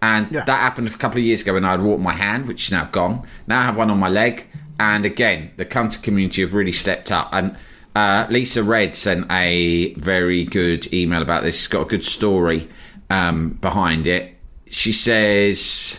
And 0.00 0.30
Yeah. 0.30 0.44
that 0.44 0.60
happened 0.60 0.88
a 0.88 0.90
couple 0.90 1.18
of 1.18 1.24
years 1.24 1.42
ago 1.42 1.54
when 1.54 1.64
I 1.64 1.72
had 1.72 1.80
a 1.80 1.82
wart 1.82 1.98
on 1.98 2.04
my 2.04 2.14
hand, 2.14 2.46
which 2.46 2.64
is 2.66 2.72
now 2.72 2.88
gone. 2.90 3.22
Now 3.46 3.60
I 3.60 3.64
have 3.64 3.76
one 3.76 3.90
on 3.90 3.98
my 3.98 4.08
leg. 4.08 4.46
And 4.80 5.04
again, 5.04 5.50
the 5.56 5.64
Cunter 5.64 6.00
community 6.02 6.42
have 6.42 6.54
really 6.54 6.72
stepped 6.72 7.10
up. 7.12 7.28
And 7.32 7.56
uh, 7.98 8.28
Lisa 8.30 8.62
Red 8.62 8.94
sent 8.94 9.26
a 9.28 9.92
very 9.94 10.44
good 10.44 10.92
email 10.94 11.20
about 11.20 11.42
this. 11.42 11.56
It's 11.56 11.66
got 11.66 11.82
a 11.82 11.84
good 11.84 12.04
story 12.04 12.68
um, 13.10 13.54
behind 13.54 14.06
it. 14.06 14.36
She 14.68 14.92
says, 14.92 15.98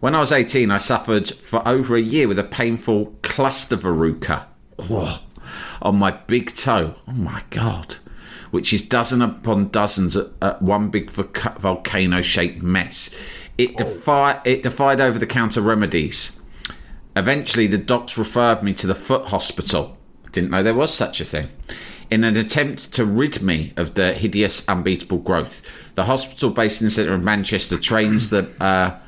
When 0.00 0.14
I 0.14 0.20
was 0.20 0.32
18, 0.32 0.70
I 0.70 0.78
suffered 0.78 1.26
for 1.26 1.66
over 1.68 1.94
a 1.94 2.00
year 2.00 2.26
with 2.26 2.38
a 2.38 2.44
painful 2.44 3.16
cluster 3.20 3.76
verruca 3.76 4.46
Whoa. 4.78 5.18
on 5.82 5.96
my 5.96 6.10
big 6.10 6.54
toe. 6.54 6.94
Oh 7.06 7.12
my 7.12 7.42
God. 7.50 7.96
Which 8.50 8.72
is 8.72 8.80
dozen 8.80 9.20
upon 9.20 9.68
dozens 9.68 10.16
at, 10.16 10.28
at 10.40 10.62
one 10.62 10.88
big 10.88 11.10
volcano 11.10 12.22
shaped 12.22 12.62
mess. 12.62 13.10
It, 13.58 13.76
defi- 13.76 14.40
it 14.48 14.62
defied 14.62 15.02
over 15.02 15.18
the 15.18 15.26
counter 15.26 15.60
remedies. 15.60 16.32
Eventually, 17.14 17.66
the 17.66 17.76
docs 17.76 18.16
referred 18.16 18.62
me 18.62 18.72
to 18.72 18.86
the 18.86 18.94
foot 18.94 19.26
hospital. 19.26 19.98
Didn't 20.34 20.50
know 20.50 20.64
there 20.64 20.74
was 20.74 20.92
such 20.92 21.20
a 21.20 21.24
thing. 21.24 21.46
In 22.10 22.24
an 22.24 22.36
attempt 22.36 22.92
to 22.94 23.04
rid 23.04 23.40
me 23.40 23.72
of 23.76 23.94
the 23.94 24.12
hideous, 24.12 24.68
unbeatable 24.68 25.18
growth, 25.18 25.62
the 25.94 26.04
hospital 26.04 26.50
based 26.50 26.80
in 26.80 26.86
the 26.88 26.90
centre 26.90 27.14
of 27.14 27.22
Manchester 27.22 27.78
trains 27.78 28.30
the 28.30 28.50
uh, 28.60 28.98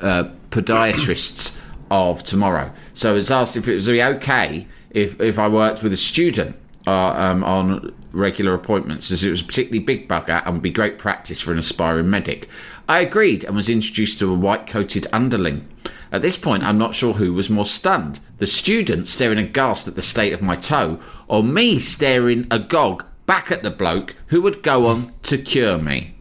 uh, 0.00 0.24
podiatrists 0.50 1.56
of 1.92 2.24
tomorrow. 2.24 2.72
So 2.92 3.10
I 3.10 3.12
was 3.12 3.30
asked 3.30 3.56
if 3.56 3.68
it 3.68 3.74
was 3.74 3.88
okay 3.88 4.66
if, 4.90 5.20
if 5.20 5.38
I 5.38 5.46
worked 5.46 5.84
with 5.84 5.92
a 5.92 5.96
student 5.96 6.56
uh, 6.88 6.90
um, 6.90 7.44
on 7.44 7.94
regular 8.10 8.52
appointments, 8.52 9.12
as 9.12 9.22
it 9.22 9.30
was 9.30 9.42
a 9.42 9.44
particularly 9.44 9.78
big 9.78 10.08
bugger 10.08 10.44
and 10.44 10.54
would 10.54 10.62
be 10.62 10.70
great 10.70 10.98
practice 10.98 11.40
for 11.40 11.52
an 11.52 11.58
aspiring 11.58 12.10
medic. 12.10 12.48
I 12.88 13.00
agreed 13.00 13.44
and 13.44 13.54
was 13.54 13.68
introduced 13.68 14.18
to 14.18 14.32
a 14.32 14.36
white 14.36 14.66
coated 14.66 15.06
underling. 15.12 15.68
At 16.14 16.22
this 16.22 16.38
point, 16.38 16.62
I'm 16.62 16.78
not 16.78 16.94
sure 16.94 17.14
who 17.14 17.32
was 17.32 17.50
more 17.50 17.64
stunned 17.64 18.20
the 18.38 18.46
student 18.46 19.08
staring 19.08 19.36
aghast 19.38 19.88
at 19.88 19.96
the 19.96 20.00
state 20.02 20.32
of 20.32 20.40
my 20.40 20.54
toe, 20.54 21.00
or 21.26 21.42
me 21.42 21.80
staring 21.80 22.46
agog 22.52 23.04
back 23.26 23.50
at 23.50 23.64
the 23.64 23.70
bloke 23.72 24.14
who 24.28 24.40
would 24.40 24.62
go 24.62 24.86
on 24.86 25.12
to 25.24 25.36
cure 25.36 25.76
me. 25.76 26.14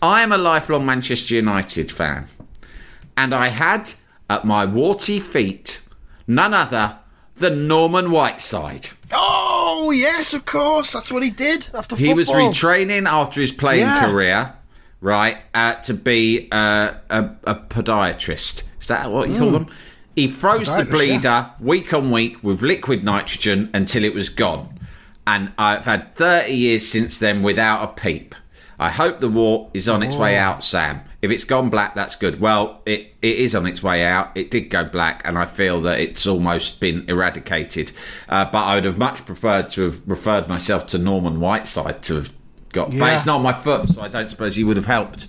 I 0.00 0.22
am 0.22 0.32
a 0.32 0.38
lifelong 0.38 0.86
Manchester 0.86 1.34
United 1.34 1.92
fan, 1.92 2.28
and 3.14 3.34
I 3.34 3.48
had 3.48 3.92
at 4.30 4.46
my 4.46 4.64
warty 4.64 5.20
feet 5.20 5.82
none 6.26 6.54
other 6.54 6.96
than 7.36 7.68
Norman 7.68 8.10
Whiteside. 8.10 8.88
Oh, 9.12 9.90
yes, 9.90 10.32
of 10.32 10.46
course. 10.46 10.94
That's 10.94 11.12
what 11.12 11.22
he 11.22 11.28
did 11.30 11.68
after 11.74 11.94
He 11.94 12.14
was 12.14 12.30
retraining 12.30 13.06
after 13.06 13.42
his 13.42 13.52
playing 13.52 13.84
Yeah. 13.86 14.10
career, 14.10 14.54
right, 15.02 15.36
uh, 15.52 15.74
to 15.74 15.92
be 15.92 16.48
uh, 16.50 16.94
a, 17.10 17.30
a 17.44 17.54
podiatrist. 17.54 18.62
Is 18.88 18.96
that 18.96 19.10
what 19.10 19.28
you 19.28 19.36
call 19.38 19.50
them? 19.50 19.66
He 20.16 20.28
froze 20.28 20.66
the 20.74 20.84
Hmm. 20.84 20.90
Bleeder 20.90 21.22
yeah. 21.22 21.50
week 21.60 21.92
on 21.92 22.10
week 22.10 22.42
with 22.42 22.62
liquid 22.62 23.04
nitrogen 23.04 23.68
until 23.74 24.02
it 24.02 24.14
was 24.14 24.30
gone. 24.30 24.80
And 25.26 25.52
I've 25.58 25.84
had 25.84 26.16
30 26.16 26.52
years 26.54 26.88
since 26.88 27.18
then 27.18 27.42
without 27.42 27.82
a 27.84 27.88
peep. 27.88 28.34
I 28.80 28.88
hope 28.88 29.20
the 29.20 29.28
war 29.28 29.68
is 29.74 29.90
on 29.90 30.02
its 30.02 30.16
way 30.16 30.38
Oh. 30.38 30.40
out, 30.42 30.64
Sam. 30.64 31.02
If 31.20 31.30
it's 31.30 31.44
gone 31.44 31.68
black, 31.68 31.94
that's 31.94 32.14
good. 32.16 32.40
Well, 32.40 32.80
it, 32.86 33.14
it 33.20 33.36
is 33.36 33.54
on 33.54 33.66
its 33.66 33.82
way 33.82 34.06
out. 34.06 34.30
It 34.34 34.50
did 34.50 34.70
go 34.70 34.84
black, 34.84 35.20
and 35.26 35.36
I 35.36 35.44
feel 35.44 35.82
that 35.82 36.00
it's 36.00 36.26
almost 36.26 36.80
been 36.80 37.04
eradicated. 37.08 37.92
Uh, 38.28 38.46
but 38.46 38.64
I 38.64 38.76
would 38.76 38.86
have 38.86 38.96
much 38.96 39.26
preferred 39.26 39.70
to 39.72 39.82
have 39.82 40.00
referred 40.06 40.48
myself 40.48 40.86
to 40.88 40.98
Norman 40.98 41.40
Whiteside 41.40 42.02
to 42.04 42.14
have 42.14 42.32
got. 42.72 42.96
But 42.96 43.12
it's 43.12 43.26
not 43.26 43.36
on 43.36 43.42
my 43.42 43.52
foot, 43.52 43.88
so 43.90 44.00
I 44.00 44.08
don't 44.08 44.30
suppose 44.30 44.56
he 44.56 44.64
would 44.64 44.76
have 44.78 44.86
helped. 44.86 45.26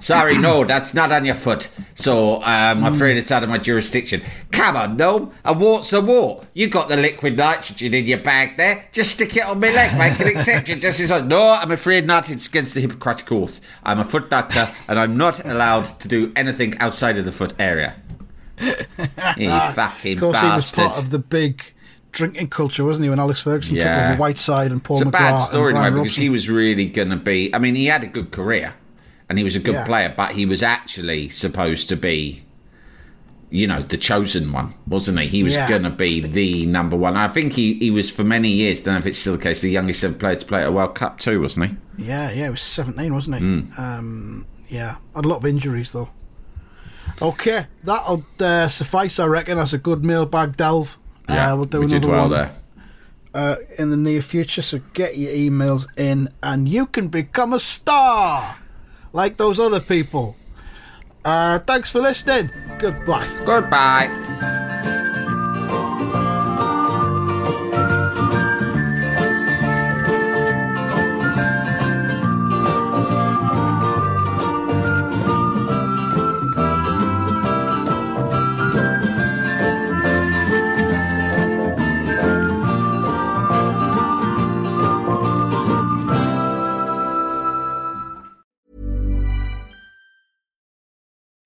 Sorry, 0.00 0.36
no, 0.38 0.64
that's 0.64 0.94
not 0.94 1.10
on 1.10 1.24
your 1.24 1.34
foot. 1.34 1.68
So 1.94 2.36
um, 2.36 2.84
I'm 2.84 2.94
afraid 2.94 3.16
it's 3.16 3.30
out 3.32 3.42
of 3.42 3.48
my 3.48 3.58
jurisdiction. 3.58 4.22
Come 4.52 4.76
on, 4.76 4.96
Gnome. 4.96 5.32
A 5.44 5.52
wart's 5.52 5.92
a 5.92 6.00
wart. 6.00 6.46
You 6.54 6.68
got 6.68 6.88
the 6.88 6.96
liquid 6.96 7.36
nitrogen 7.36 7.94
in 7.94 8.06
your 8.06 8.18
bag 8.18 8.56
there. 8.56 8.88
Just 8.92 9.12
stick 9.12 9.36
it 9.36 9.44
on 9.44 9.58
my 9.58 9.68
leg. 9.68 9.98
Make 9.98 10.20
an 10.20 10.28
exception. 10.28 10.80
Just 10.80 11.00
as 11.00 11.10
I. 11.10 11.22
No, 11.22 11.48
I'm 11.50 11.72
afraid 11.72 12.06
not. 12.06 12.28
It's 12.30 12.46
against 12.46 12.74
the 12.74 12.80
Hippocratic 12.82 13.30
Oath. 13.32 13.60
I'm 13.82 13.98
a 13.98 14.04
foot 14.04 14.30
doctor, 14.30 14.68
and 14.88 14.98
I'm 14.98 15.16
not 15.16 15.44
allowed 15.44 15.84
to 16.00 16.08
do 16.08 16.32
anything 16.36 16.76
outside 16.78 17.16
of 17.18 17.24
the 17.24 17.32
foot 17.32 17.54
area. 17.58 17.96
you 18.60 19.48
fucking 19.50 20.14
Of 20.16 20.20
course, 20.20 20.40
he 20.40 20.46
was 20.46 20.72
bastard. 20.72 20.84
part 20.84 20.98
of 20.98 21.10
the 21.10 21.18
big 21.18 21.62
drinking 22.12 22.48
culture, 22.48 22.84
wasn't 22.84 23.04
he? 23.04 23.10
When 23.10 23.18
Alex 23.18 23.40
Ferguson 23.40 23.76
took 23.76 23.84
Yeah. 23.84 24.12
over 24.12 24.20
Whiteside 24.20 24.72
and 24.72 24.82
Paul 24.82 24.98
It's 24.98 25.06
a 25.06 25.10
McGrath 25.10 25.12
bad 25.12 25.36
story 25.38 25.72
because 25.72 26.16
he 26.16 26.30
was 26.30 26.48
really 26.48 26.86
going 26.86 27.10
to 27.10 27.16
be. 27.16 27.54
I 27.54 27.58
mean, 27.58 27.74
he 27.74 27.86
had 27.86 28.02
a 28.02 28.06
good 28.06 28.30
career 28.30 28.74
and 29.28 29.38
he 29.38 29.44
was 29.44 29.56
a 29.56 29.60
good 29.60 29.74
Yeah. 29.74 29.84
player, 29.86 30.14
but 30.16 30.32
he 30.32 30.46
was 30.46 30.62
actually 30.62 31.28
supposed 31.28 31.88
to 31.88 31.96
be, 31.96 32.42
you 33.50 33.66
know, 33.66 33.80
the 33.82 33.96
chosen 33.96 34.52
one, 34.52 34.74
wasn't 34.86 35.18
he? 35.20 35.26
He 35.26 35.42
was 35.42 35.54
Yeah. 35.54 35.68
going 35.68 35.82
to 35.84 35.90
be 35.90 36.20
the 36.20 36.66
number 36.66 36.96
one. 36.96 37.16
I 37.16 37.28
think 37.28 37.52
he, 37.54 37.74
he 37.74 37.90
was 37.90 38.10
for 38.10 38.24
many 38.24 38.48
years. 38.50 38.80
Don't 38.82 38.94
know 38.94 38.98
if 38.98 39.06
it's 39.06 39.18
still 39.18 39.36
the 39.36 39.42
case. 39.42 39.60
The 39.60 39.70
youngest 39.70 40.02
ever 40.04 40.14
player 40.14 40.36
to 40.36 40.44
play 40.46 40.62
at 40.62 40.68
a 40.68 40.72
World 40.72 40.94
Cup 40.94 41.18
too, 41.18 41.40
wasn't 41.40 41.70
he? 41.96 42.04
Yeah, 42.06 42.30
yeah, 42.32 42.44
he 42.44 42.50
was 42.50 42.62
17, 42.62 43.14
wasn't 43.14 43.36
he? 43.36 43.42
Hmm. 43.44 43.80
Um, 43.80 44.46
yeah, 44.68 44.96
had 45.14 45.24
a 45.24 45.28
lot 45.28 45.36
of 45.38 45.46
injuries 45.46 45.92
though. 45.92 46.10
Okay, 47.22 47.66
that'll 47.82 48.24
uh, 48.40 48.68
suffice, 48.68 49.18
I 49.18 49.26
reckon, 49.26 49.58
as 49.58 49.72
a 49.72 49.78
good 49.78 50.04
mailbag 50.04 50.56
delve. 50.56 50.98
uh, 51.28 51.54
we'll 51.56 51.64
do 51.64 51.80
we 51.80 51.86
did 51.86 52.04
another 52.04 52.12
well 52.12 52.22
one 52.28 52.30
there. 52.30 52.50
Uh, 53.34 53.56
in 53.78 53.90
the 53.90 53.96
near 53.96 54.20
future. 54.22 54.62
So 54.62 54.80
get 54.92 55.16
your 55.16 55.30
emails 55.32 55.86
in, 55.98 56.28
and 56.42 56.68
you 56.68 56.86
can 56.86 57.08
become 57.08 57.52
a 57.52 57.58
star 57.60 58.56
like 59.12 59.36
those 59.36 59.58
other 59.58 59.80
people. 59.80 60.36
Uh, 61.24 61.58
thanks 61.60 61.90
for 61.90 62.00
listening. 62.00 62.50
Goodbye. 62.78 63.28
Goodbye. 63.44 64.25